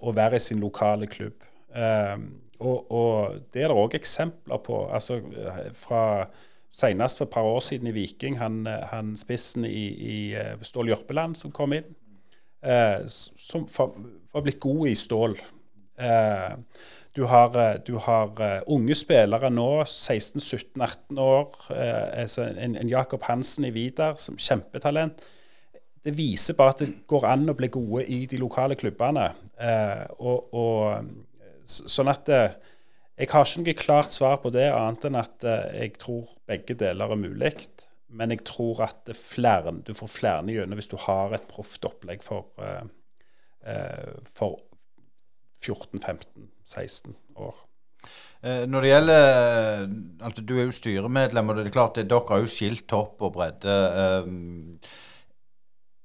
[0.00, 1.44] å være i sin lokale klubb.
[1.76, 2.16] Uh,
[2.56, 4.86] og, og, det er det òg eksempler på.
[4.88, 5.20] altså
[5.76, 6.26] fra
[6.76, 10.16] Senest for et par år siden i Viking, han, han spissen i, i
[10.64, 11.86] Stål Jørpeland som kom inn,
[13.08, 15.38] som var blitt god i stål.
[17.16, 17.54] Du har,
[17.86, 21.54] du har uh, unge spillere nå, 16-17-18 år.
[21.70, 25.24] Uh, altså en, en Jakob Hansen i Vidar, som kjempetalent
[26.06, 29.26] det viser bare at det går an å bli gode i de lokale klubbene.
[29.58, 31.08] Eh, og, og,
[31.66, 32.56] sånn at eh,
[33.16, 36.76] Jeg har ikke noe klart svar på det, annet enn at eh, jeg tror begge
[36.78, 37.54] deler er mulig.
[38.12, 42.22] Men jeg tror at flere, du får flere gjennom hvis du har et proft opplegg
[42.22, 42.84] for, eh,
[43.72, 44.60] eh, for
[45.66, 47.56] 14-15-16 år.
[48.46, 49.24] Eh, når det gjelder
[50.28, 53.22] altså Du er jo styremedlem, og det er klart at dere har jo skilt topp
[53.26, 53.76] og bredde.
[54.26, 54.78] Um,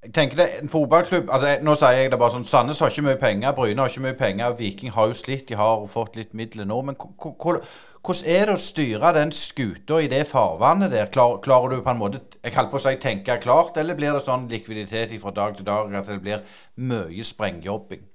[0.01, 3.03] jeg tenker det, en fotballklubb altså Nå sier jeg det bare sånn Sandnes har ikke
[3.05, 6.34] mye penger, Bryne har ikke mye penger, Viking har jo slitt, de har fått litt
[6.34, 6.80] midler nå.
[6.88, 11.12] Men hvordan er det å styre den skuta i det farvannet der?
[11.14, 14.18] Klar, klarer du på en måte jeg holdt på å si tenke klart, eller blir
[14.18, 16.41] det sånn likviditet fra dag til dag at det blir
[16.82, 18.07] mye sprengjobbing?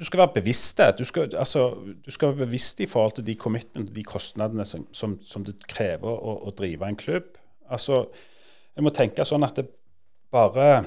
[0.00, 1.74] Du skal være bevisst Du skal, altså,
[2.06, 5.58] du skal være bevisst i forhold til de commitment, de kostnadene som, som, som det
[5.68, 7.36] krever å, å drive en klubb.
[7.68, 8.06] Altså,
[8.76, 9.68] jeg må tenke sånn at det
[10.32, 10.84] bare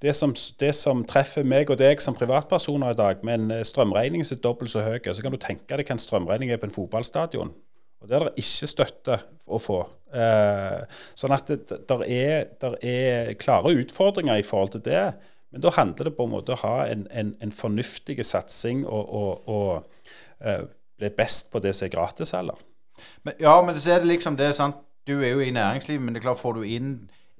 [0.00, 3.66] det som, det som, treffer meg og deg som privatpersoner i dag, med en eh,
[3.68, 6.60] strømregning som er dobbelt så høy, så kan du tenke deg hva en strømregning er
[6.60, 7.52] på en fotballstadion.
[8.00, 9.82] Og Det er det ikke støtte å få.
[10.16, 15.04] Eh, sånn at det der er, der er, klare utfordringer i forhold til det.
[15.50, 19.14] Men da handler det på en måte å ha en, en, en fornuftig satsing og,
[19.20, 20.10] og, og
[20.46, 20.68] uh,
[21.00, 22.34] bli best på det som er gratis?
[22.34, 24.78] Men, ja, men så er det liksom det, sant.
[25.08, 26.92] Du er jo i næringslivet, men det er klart får du inn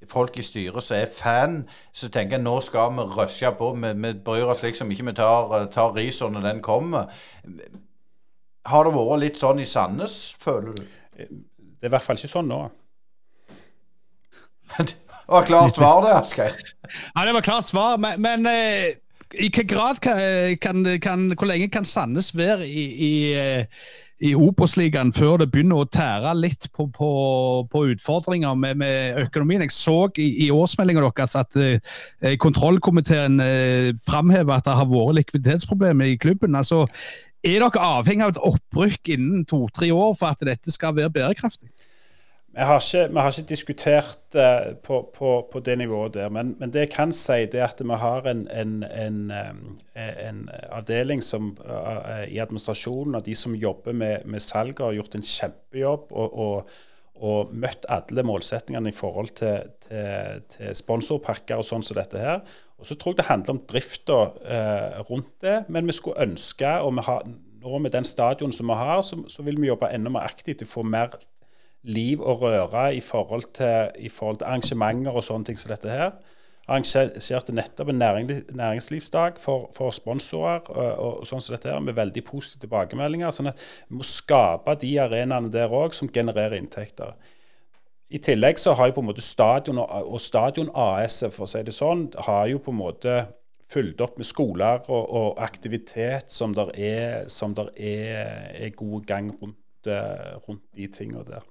[0.08, 1.61] folk i styret som er fan,
[1.92, 3.70] så tenker jeg nå skal vi rushe på.
[3.76, 7.12] Vi, vi bryr oss liksom ikke, vi tar, tar risa når den kommer.
[8.66, 10.82] Har det vært litt sånn i Sandnes, føler du?
[11.16, 12.64] Det er i hvert fall ikke sånn nå.
[15.31, 16.59] det var klart svar, det, Asgeir.
[17.14, 18.91] Ja, det var klart svar, men, men eh,
[19.31, 20.18] i hvilken grad kan,
[20.59, 23.83] kan, kan, Hvor lenge kan Sandnes være i, i eh,
[24.20, 27.11] i Obos-ligaen før det begynner å tære litt på, på,
[27.72, 29.64] på utfordringer med, med, økonomien.
[29.64, 35.16] Jeg så i, i årsmeldinga deres at eh, kontrollkomiteen eh, framhever at det har vært
[35.22, 36.59] likviditetsproblemer i klubben.
[36.59, 36.85] Altså,
[37.41, 41.70] er dere avhengig av et opprykk innen to-tre år for at dette skal være bærekraftig?
[42.51, 46.28] Vi har ikke, vi har ikke diskutert uh, på, på, på, det nivået der.
[46.28, 50.48] Men, men, det jeg kan si, er at vi har en, en, en, eh, en
[50.72, 55.22] avdeling som, uh, i administrasjonen og de som jobber med, med salget, har gjort en
[55.22, 56.74] kjempejobb og, og,
[57.14, 62.42] og, møtt alle målsettingene i forhold til, til, til sponsorpakker og sånn som dette her.
[62.80, 65.61] Og så tror jeg det handler om drifta uh, rundt det.
[65.68, 67.26] Men vi skulle ønske, og vi har,
[67.62, 70.64] nå med den stadion som vi har, så, så vil vi jobbe enda mer aktivt
[70.64, 71.20] til å få mer
[71.83, 75.91] liv og røre i forhold til, i forhold til arrangementer og sånne ting som dette
[75.91, 76.12] her.
[76.70, 82.22] arrangerte nettopp en næringslivsdag for, for sponsorer og, og, sånn som dette her, med veldig
[82.24, 83.33] positive tilbakemeldinger.
[83.35, 87.16] sånn at vi må skape de arenaene der òg som genererer inntekter.
[88.11, 91.51] I tillegg så har jo på en måte Stadion og, og Stadion AS for å
[91.51, 93.18] si det sånn, har jo på en måte
[93.70, 99.31] fulgt opp med skoler og, og aktivitet som der er, som er, er god gang
[99.41, 101.47] rundt, rundt de tingene der.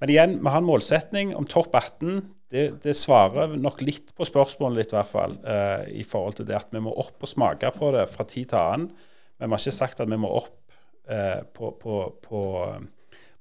[0.00, 2.22] Men igjen, vi har en målsetning om topp 18.
[2.50, 6.46] Det, det, svarer nok litt på spørsmålet litt, i hvert fall, uh, i forhold til
[6.48, 8.90] det at vi må opp og smake på det fra tid til annen.
[9.36, 10.54] Men vi har ikke sagt at vi må opp
[11.10, 12.44] uh, på, på, på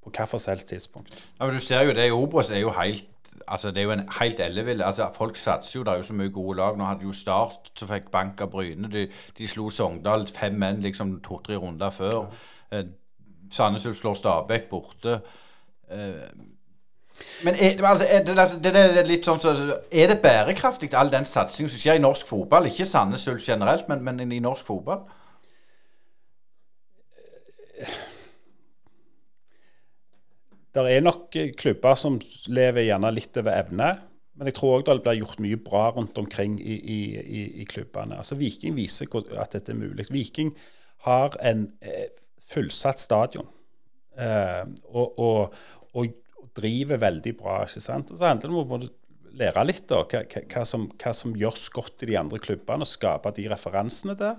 [0.06, 1.14] på hvilket som helst tidspunkt.
[1.40, 3.10] Ja, men Du ser jo det i Obos er jo helt
[3.48, 5.84] altså Det er jo en helt ellevill altså Folk satser jo.
[5.84, 6.78] Det er jo så mye gode lag.
[6.78, 8.90] Nå hadde jo Start som fikk bank av Bryne.
[8.92, 9.08] De,
[9.38, 12.30] de slo Sogndal fem menn liksom to-tre runder før.
[12.72, 12.84] Ja.
[13.46, 15.20] Eh, Sandnes Ulf slår Stabæk borte.
[15.91, 16.30] Eh,
[17.43, 19.54] men er, altså, er, det, det, er litt sånn så,
[19.91, 22.68] Er det bærekraftig, all den satsingen som skjer i norsk fotball?
[22.68, 25.06] Ikke Sandnes Ulf generelt, men, men i norsk fotball?
[30.76, 32.20] Det er nok klubber som
[32.52, 33.93] lever gjerne litt over evne.
[34.36, 37.68] Men jeg tror òg det blir gjort mye bra rundt omkring i, i, i, i
[37.70, 38.18] klubbene.
[38.20, 39.08] Altså Viking viser
[39.39, 40.10] at dette er mulig.
[40.12, 40.52] Viking
[41.08, 42.10] har en eh,
[42.52, 43.48] fullsatt stadion
[44.18, 45.58] eh, og, og,
[45.96, 46.22] og,
[46.56, 47.56] driver veldig bra.
[47.66, 48.14] ikke sant?
[48.14, 48.78] Og så handler det om å
[49.36, 52.88] lære litt da, hva, hva, som, hva som gjøres godt i de andre klubbene, og
[52.88, 54.38] skape de referansene der.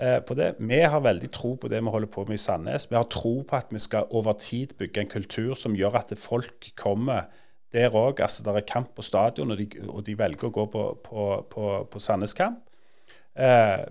[0.00, 0.54] Eh, på det.
[0.58, 2.88] Vi har veldig tro på det vi holder på med i Sandnes.
[2.88, 6.14] Vi har tro på at vi skal over tid bygge en kultur som gjør at
[6.18, 7.28] folk kommer
[7.72, 8.22] der òg.
[8.24, 11.26] Altså, det er kamp på stadion, og de, og de velger å gå på, på,
[11.52, 12.64] på, på Sandnes-kamp.
[13.36, 13.84] Eh,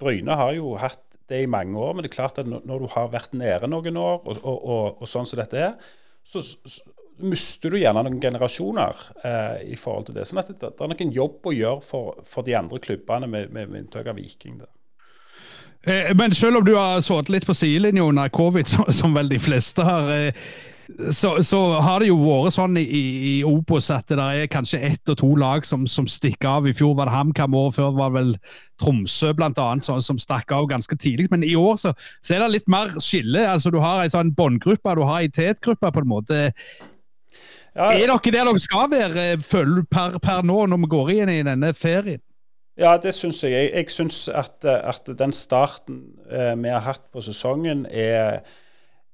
[0.00, 2.88] Bryne har jo hatt det i mange år, men det er klart at når du
[2.92, 5.92] har vært nede noen år, og, og, og, og sånn som dette er,
[6.26, 6.82] så, så,
[7.20, 10.26] mister du gjerne noen generasjoner eh, i forhold til det.
[10.28, 13.50] Sånn at det, det er noen jobb å gjøre for, for de andre klubbene, med,
[13.52, 14.60] med, med unntak av Viking.
[14.62, 14.70] der.
[15.82, 19.40] Eh, men selv om du har sittet litt på sidelinja under covid, som vel de
[19.40, 20.44] fleste har, eh,
[21.12, 25.12] så, så, har det jo vært sånn i, i Obos at det er kanskje ett
[25.12, 26.68] og to lag som, som stikker av.
[26.68, 28.32] I fjor var det HamKam, året før var det vel
[28.80, 31.28] Tromsø blant annet, som, som stakk av ganske tidlig.
[31.32, 33.44] Men i år så, så, er det litt mer skille.
[33.48, 36.40] altså Du har ei sånn båndgruppe, du har ei tetgruppe på en måte.
[37.76, 41.14] Ja, Er dere der dere skal være, føler du per, per nå, når vi går
[41.20, 42.22] inn i denne ferien?
[42.80, 43.52] Ja, det syns jeg.
[43.52, 48.40] Jeg, jeg syns at, at, den starten eh, vi har hatt på sesongen, er,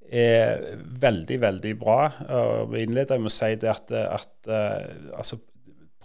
[0.09, 0.63] er
[1.01, 1.99] veldig, veldig bra.
[2.29, 5.39] Og Vi innleder med å si det at, at uh, altså,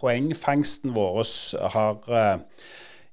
[0.00, 1.22] poengfangsten vår
[1.74, 2.64] har uh,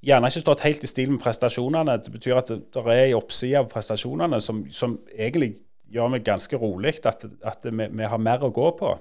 [0.05, 1.97] gjerne ikke stått helt i stil med prestasjonene.
[2.03, 5.57] Det betyr at det er en oppside av prestasjonene som, som, egentlig
[5.89, 8.93] gjør meg ganske rolig, at, at vi, vi, har mer å gå på.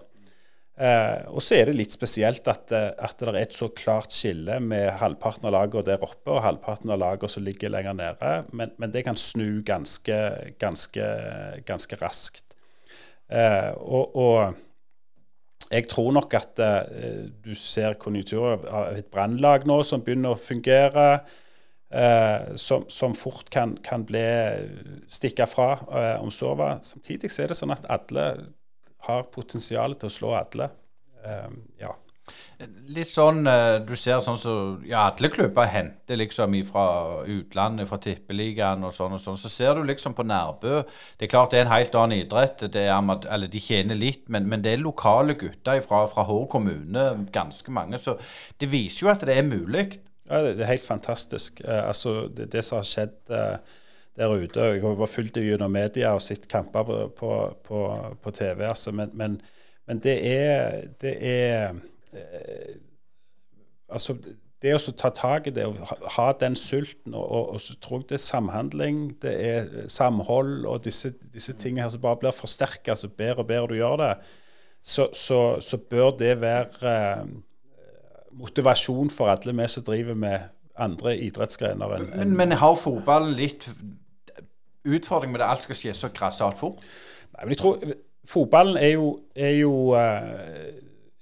[0.79, 4.15] Eh, og så er det litt spesielt at, eh, at, det er et så klart
[4.15, 8.35] skille med halvparten av lagene der oppe og halvparten av lagene som ligger lenger nede.
[8.53, 10.19] Men, men det kan snu ganske,
[10.63, 11.09] ganske,
[11.67, 12.55] ganske raskt.
[13.27, 14.65] Eh, og, og,
[15.69, 20.41] jeg tror nok at eh, du ser konjunkturer av et brannlag nå som begynner å
[20.41, 21.09] fungere.
[21.91, 24.23] Eh, som, som, fort kan, kan bli
[25.09, 26.79] stikke fra eh, om var.
[26.87, 28.29] Samtidig så er det sånn at alle
[29.07, 30.71] har potensial til å slå alle.
[31.25, 31.95] Um, ja.
[32.91, 34.55] Litt sånn eh, Du ser sånn så,
[34.87, 36.85] ja, alle klubber henter liksom fra
[37.31, 39.39] utlandet, fra tippeligaen og sånn og sånn.
[39.41, 40.83] Så ser du liksom på Nærbø
[41.17, 42.67] Det er klart det er en helt annen idrett.
[42.69, 42.93] Er,
[43.31, 47.75] eller de tjener litt, men, men, det er lokale gutter fra, fra Hår kommune, ganske
[47.75, 48.01] mange.
[48.03, 48.19] Så
[48.61, 49.87] det viser jo at det er mulig.
[50.29, 51.63] Ja, det er helt fantastisk.
[51.65, 53.79] Uh, altså, det, det, som har skjedd uh,
[54.19, 54.61] der ute.
[54.61, 57.31] Jeg har bare fulgt det gjennom media og sett kamper på, på,
[57.65, 57.85] på,
[58.23, 58.67] på TV.
[58.69, 58.93] Altså.
[58.93, 59.39] Men, men,
[59.87, 61.81] men, det er, det er
[62.13, 62.77] eh,
[63.89, 64.19] Altså,
[64.61, 68.03] det å ta tak i det, å ha den sulten, og, og, og, så tror
[68.03, 72.37] jeg det er samhandling, det er samhold og disse, disse tingene her som bare blir
[72.37, 72.93] forsterka.
[72.93, 74.11] Altså, bedre og bedre du gjør det,
[74.85, 77.31] så, så, så bør det være eh,
[78.39, 81.97] motivasjon for alle vi som driver med andre idrettsgrener.
[81.97, 83.71] Enn, enn men, men har fotballen litt
[84.97, 86.85] utfordring med det alt skal skje så grassat fort?
[87.35, 87.97] Nei, men jeg tror
[88.29, 90.67] Fotballen er jo, er jo uh,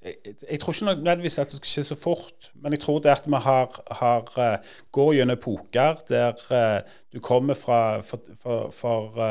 [0.02, 0.16] jeg,
[0.50, 3.28] jeg, tror ikke nødvendigvis at det skal skje så fort, men jeg tror det at
[3.30, 9.22] vi har, har uh, går gjennom epoker der uh, du kommer fra for, for, for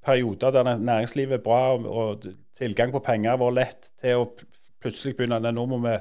[0.00, 4.30] perioder der næringslivet er bra og, og tilgang på penger vært lett, til å
[4.80, 5.96] plutselig begynne Nå må vi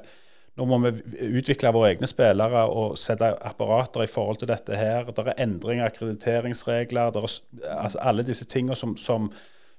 [0.59, 0.91] nå må vi
[1.39, 5.07] utvikle våre egne spillere og sette apparater i forhold til dette her.
[5.07, 7.27] Det er endringer, akkrediteringsregler, er
[7.77, 9.29] altså alle disse tingene som, som,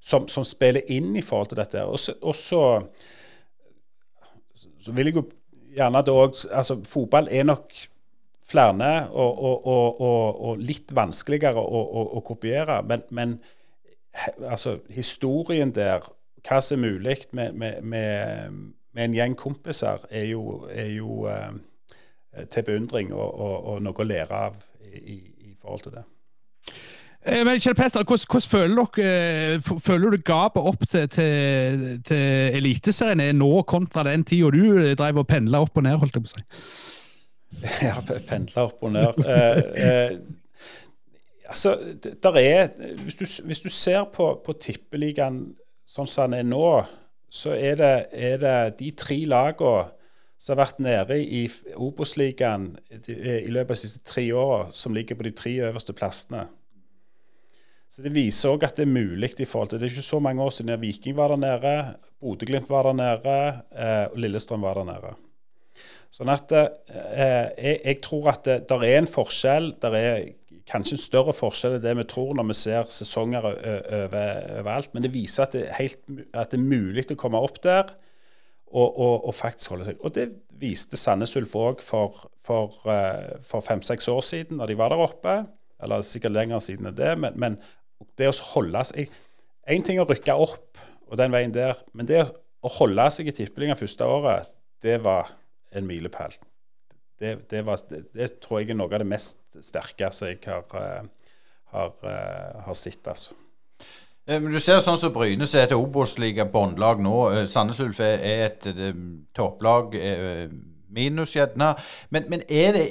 [0.01, 1.79] som, som, spiller inn i forhold til dette.
[1.83, 1.91] her.
[1.91, 2.17] Og så,
[4.81, 5.27] så, vil jeg jo
[5.77, 7.77] gjerne at òg Altså, fotball er nok
[8.51, 9.67] flere og, og,
[10.01, 12.81] og, og litt vanskeligere å, å, å kopiere.
[12.89, 13.39] Men, men
[14.49, 16.09] altså, historien der,
[16.47, 18.59] hva som er mulig med, med, med,
[18.93, 21.53] med en gjeng kompiser, er jo, er jo eh,
[22.51, 24.57] til beundring og, noe å lære av
[24.91, 25.19] i,
[25.51, 26.07] i forhold til det.
[27.21, 31.83] Eh, men Kjell Petter, hvordan, hvordan, føler dere eh, føler du gapet opp til, til,
[32.09, 35.99] til Eliteserien er nå kontra den tida du eh, drev og pendla opp og ned?
[36.01, 36.47] holdt jeg på å si?
[37.91, 39.21] Ja, pendla opp og ned.
[39.27, 40.15] eh, eh,
[41.51, 41.77] altså,
[42.23, 42.73] der er
[43.03, 45.43] Hvis du, hvis du ser på, på Tippeligaen
[45.91, 46.65] sånn som den er nå,
[47.31, 49.89] så er det, er det de tre lagene
[50.41, 51.43] som har vært nede i
[51.77, 56.47] Obos-ligaen i løpet av de siste tre åra, som ligger på de tre øverste plassene.
[57.91, 60.21] Så Det viser òg at det er mulig i forhold til Det er ikke så
[60.23, 61.75] mange år siden Viking var der nede,
[62.23, 63.39] Bodø-Glimt var der nede,
[63.75, 65.15] eh, og Lillestrøm var der nede.
[66.15, 66.69] Sånn at eh,
[67.59, 69.75] jeg, jeg, tror at det der er en forskjell.
[69.83, 70.23] Der er
[70.71, 74.93] kanskje en større forskjell enn det vi tror når vi ser sesonger overalt.
[74.95, 76.01] Men det viser at det, helt,
[76.33, 77.91] at det er mulig å komme opp der
[78.71, 79.99] og, og, og faktisk holde seg.
[80.07, 80.29] Og det
[80.61, 82.77] viste Sandnes Ulf òg for, for,
[83.47, 85.41] for fem-seks år siden, da de var der oppe.
[85.83, 87.17] Eller sikkert lenger siden enn det.
[87.19, 87.59] Men, men
[88.21, 89.11] det å holde seg
[89.71, 93.35] Én ting å rykke opp og den veien der, men det å holde seg i
[93.37, 94.49] tippeligaen første året,
[94.83, 95.31] det var
[95.77, 96.33] en milepæl.
[97.21, 101.37] Det, det, det, det, tror jeg er noe av det mest sterkeste jeg har, eh,
[101.75, 103.07] har, eh, har sett.
[103.09, 103.37] altså.
[104.27, 107.47] Eh, men Du ser sånn som Bryne som er et Obos-liga båndlag nå.
[107.53, 108.69] Sandnes Ulf er et,
[109.37, 109.99] topplag,
[110.89, 111.75] minus gjerne.
[112.11, 112.87] Men, men, er det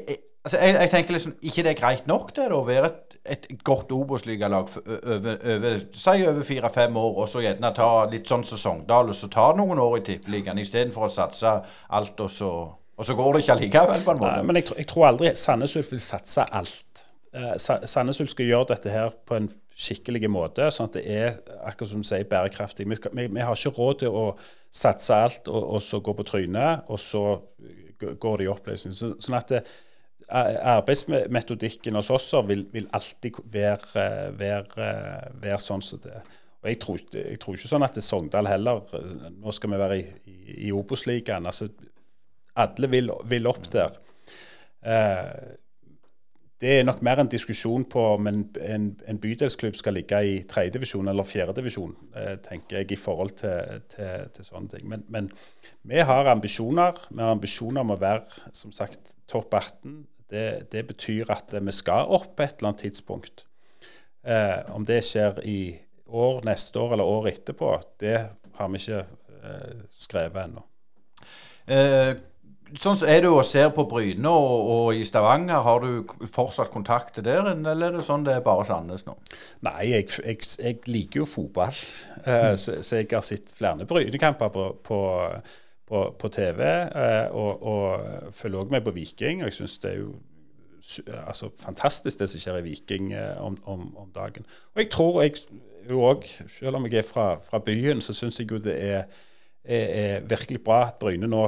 [0.46, 3.06] altså jeg, jeg, tenker liksom, ikke det er greit nok det da, å være et
[3.30, 9.12] et godt Obos-ligalag si over fire-fem år, og så gjerne ta litt sånn som Sogndal,
[9.12, 11.52] og så ta noen år i Tippeligaen istedenfor å satse
[11.98, 12.52] alt, og så,
[13.00, 14.36] og så, går det ikke allikevel, på en måte.
[14.36, 17.04] Nei, men jeg, jeg, tror aldri Sandnes Ulf vil satse alt.
[17.32, 19.48] Eh, Sandnes Ulf skal gjøre dette her på en
[19.80, 22.88] skikkelig måte, sånn at det er akkurat som du sier, bærekraftig.
[22.92, 24.26] Vi, skal, vi, vi, har ikke råd til å
[24.76, 27.24] satse alt og, og så gå på trynet, og så
[28.00, 28.98] går det i oppløsning.
[28.98, 29.64] Så, sånn at det,
[30.30, 34.04] arbeidsmetodikken hos oss vil, vil alltid være,
[34.38, 34.90] være,
[35.42, 36.28] være, sånn som det er.
[36.62, 38.84] og jeg tror, jeg tror, ikke sånn at det er Sogndal heller
[39.32, 40.38] Nå skal vi være i, i,
[40.68, 41.48] i Obos-ligaen.
[41.50, 41.70] Altså,
[42.60, 43.98] alle vil, vil, opp der.
[44.84, 45.58] Eh,
[46.60, 50.34] det er nok mer en diskusjon på om en, en, en bydelsklubb skal ligge i
[50.44, 54.88] tredjedivisjon eller fjerdedivisjon, eh, tenker jeg, i forhold til, til, til sånne ting.
[54.92, 55.30] Men, men,
[55.88, 57.00] vi har ambisjoner.
[57.10, 61.74] Vi har ambisjoner om å være som sagt, topp 18 det, det, betyr at vi
[61.74, 63.46] skal opp på et eller annet tidspunkt.
[64.22, 65.62] Eh, om det skjer i
[66.06, 67.72] år, neste år eller året etterpå,
[68.04, 68.18] det
[68.60, 70.66] har vi ikke eh, skrevet ennå.
[71.70, 72.12] Eh,
[72.78, 76.74] sånn så Er du og ser på Bryne og, og, i Stavanger, har du fortsatt
[76.74, 79.16] kontakt til der, eller er det sånn det er bare Sandnes nå?
[79.66, 81.82] Nei, jeg, jeg, jeg liker jo fotball,
[82.26, 85.02] eh, så, så, jeg har sett flere Brynekamper på, på
[85.90, 89.42] på, på TV, eh, og, og følger òg med på Viking.
[89.42, 90.12] og Jeg syns det er jo
[91.28, 94.46] altså, fantastisk det som skjer i Viking eh, om, om, om, dagen.
[94.76, 95.42] Og jeg tror jeg
[95.90, 96.28] jo òg,
[96.60, 99.10] selv om jeg er fra, fra byen, så syns jeg jo det er,
[99.64, 101.48] er, er, virkelig bra at Bryne nå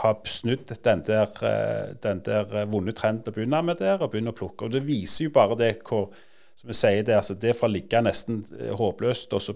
[0.00, 4.32] har snudd den der, eh, den der vonde trenden å begynne med der, og begynne
[4.32, 4.66] å plukke.
[4.66, 6.10] Og Det viser jo bare det hvor
[6.56, 8.42] som jeg sier det, altså det fra å ligge nesten
[8.78, 9.54] håpløst, og så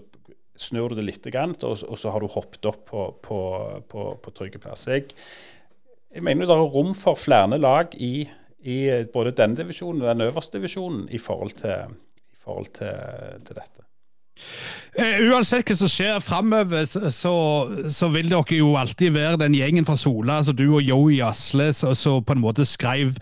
[0.57, 3.39] snur du det litt, og, og så har du hoppet opp på, på,
[3.87, 4.87] på, på trygge plass.
[4.89, 5.13] Jeg,
[6.13, 8.27] jeg mener det er rom for flere lag i,
[8.65, 8.77] i
[9.13, 11.93] både denne divisjonen og den øverste divisjonen i forhold til,
[12.33, 13.85] i forhold til, til dette.
[14.97, 17.33] Uh, uansett hva som skjer framover, så,
[17.93, 21.69] så, vil dere jo alltid være den gjengen fra Sola, altså du og Joey Asle,
[21.75, 23.13] som på en måte skrev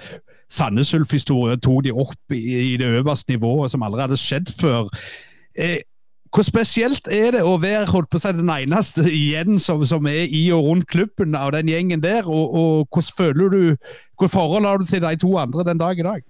[0.51, 4.87] Sandnes Ulf-historien, tok de opp i, i, det øverste nivået som aldri hadde skjedd før.
[5.59, 5.81] Eh,
[6.35, 10.07] hvor spesielt er det å være holdt på å si, den eneste igjen som, som,
[10.07, 12.27] er i og rundt klubben av den gjengen der?
[12.27, 15.99] Og, og hvordan føler du, Hvilket forhold har du til de to andre den dag
[15.99, 16.21] i dag?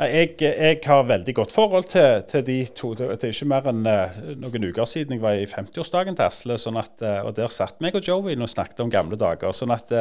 [0.00, 2.94] Jeg, jeg, har veldig godt forhold til, til, de to.
[2.96, 6.56] Det er ikke mer enn uh, noen uker siden jeg var i 50-årsdagen til Asle.
[6.62, 9.52] Sånn at, uh, og Der satt meg og Joey og snakket om gamle dager.
[9.52, 9.92] sånn at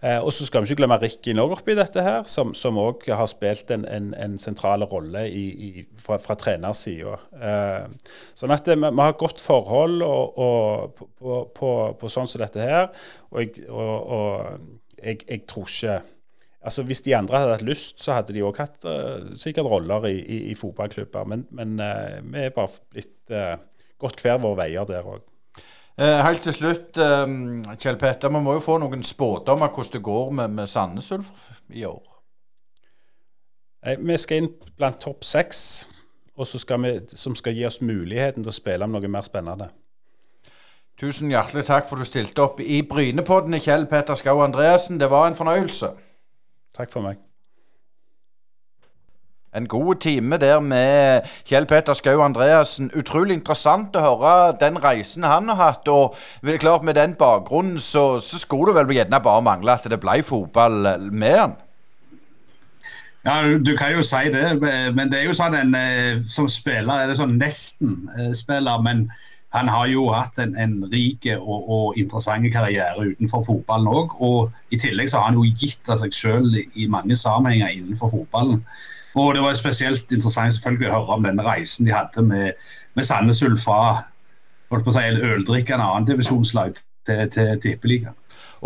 [0.00, 3.28] Eh, og så skal vi ikke glemme Ricky Norg oppi dette, her, som òg har
[3.30, 7.16] spilt en, en, en sentral rolle i, i, fra, fra trenersida.
[7.32, 11.70] Eh, sånn at vi har godt forhold og, og, på, på,
[12.00, 12.90] på, sånn som dette her.
[13.32, 15.96] Og, jeg, og, og jeg, jeg, tror ikke
[16.66, 20.08] Altså Hvis de andre hadde hatt lyst, så hadde de òg hatt uh, sikkert roller
[20.10, 21.28] i, i, i fotballklubber.
[21.30, 23.54] Men, men uh, vi er bare blitt uh,
[24.02, 25.24] gått hver våre veier der òg.
[25.96, 26.98] Helt til slutt,
[27.80, 31.46] Kjell Petter, vi må jo få noen spådommer hvordan det går med, med Sandnes Ulf
[31.72, 32.02] i år.
[34.04, 35.62] Vi skal inn blant topp seks,
[36.36, 39.24] og så skal vi, som skal gi oss muligheten til å spille om noe mer
[39.24, 39.70] spennende.
[41.00, 45.00] Tusen hjertelig takk for du stilte opp i Brynepodden, Kjell Petter Skau Andreassen.
[45.00, 45.94] Det var en fornøyelse.
[46.76, 47.16] Takk for meg.
[49.56, 52.90] En god time der med Kjell Petter Skau Andreassen.
[52.92, 55.88] Utrolig interessant å høre den reisen han har hatt.
[55.88, 59.72] Og det er klart med den bakgrunnen så, så skulle det vel gjerne bare mangle
[59.72, 61.56] at det ble fotball med han.
[63.26, 64.44] Ja, du, kan jo si det,
[64.94, 69.08] men det er jo sånn en eh, som spiller er det sånn nesten-spiller, men
[69.56, 74.16] han har jo hatt en, en rik og, og interessant karriere utenfor fotballen òg.
[74.22, 78.12] Og i tillegg så har han jo gitt av seg sjøl i mange sammenhenger innenfor
[78.12, 78.60] fotballen.
[79.16, 83.08] Og det var spesielt interessant selvfølgelig å høre om denne reisen de hadde med, med
[83.08, 83.80] Sandnes Ulf fra
[84.70, 86.76] holdt på å si, en øldrikkende annendivisjonslag
[87.06, 88.16] til, til Tippeligaen.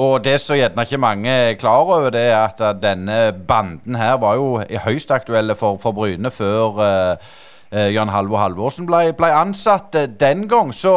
[0.00, 4.16] Og det som gjerne ikke mange er klar over, det er at denne banden her
[4.22, 7.32] var jo høyst aktuelle for, for Bryne før uh,
[7.70, 10.72] Jan Halvor Halvorsen ble, ble ansatt uh, den gang.
[10.74, 10.92] Så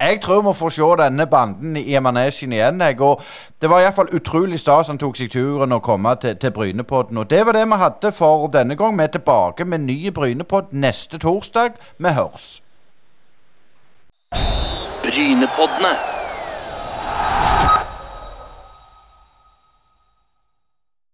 [0.00, 2.80] jeg tror vi får se denne banden i manesjen igjen.
[2.80, 3.00] Jeg.
[3.00, 3.22] Og
[3.62, 7.22] det var iallfall utrolig stas han tok seg turen å komme til, til Brynepodden.
[7.22, 8.98] Og det var det vi hadde for denne gang.
[8.98, 11.78] Vi er tilbake med ny Brynepodd neste torsdag.
[11.98, 12.50] Vi høres.
[15.06, 16.15] Brynepoddene.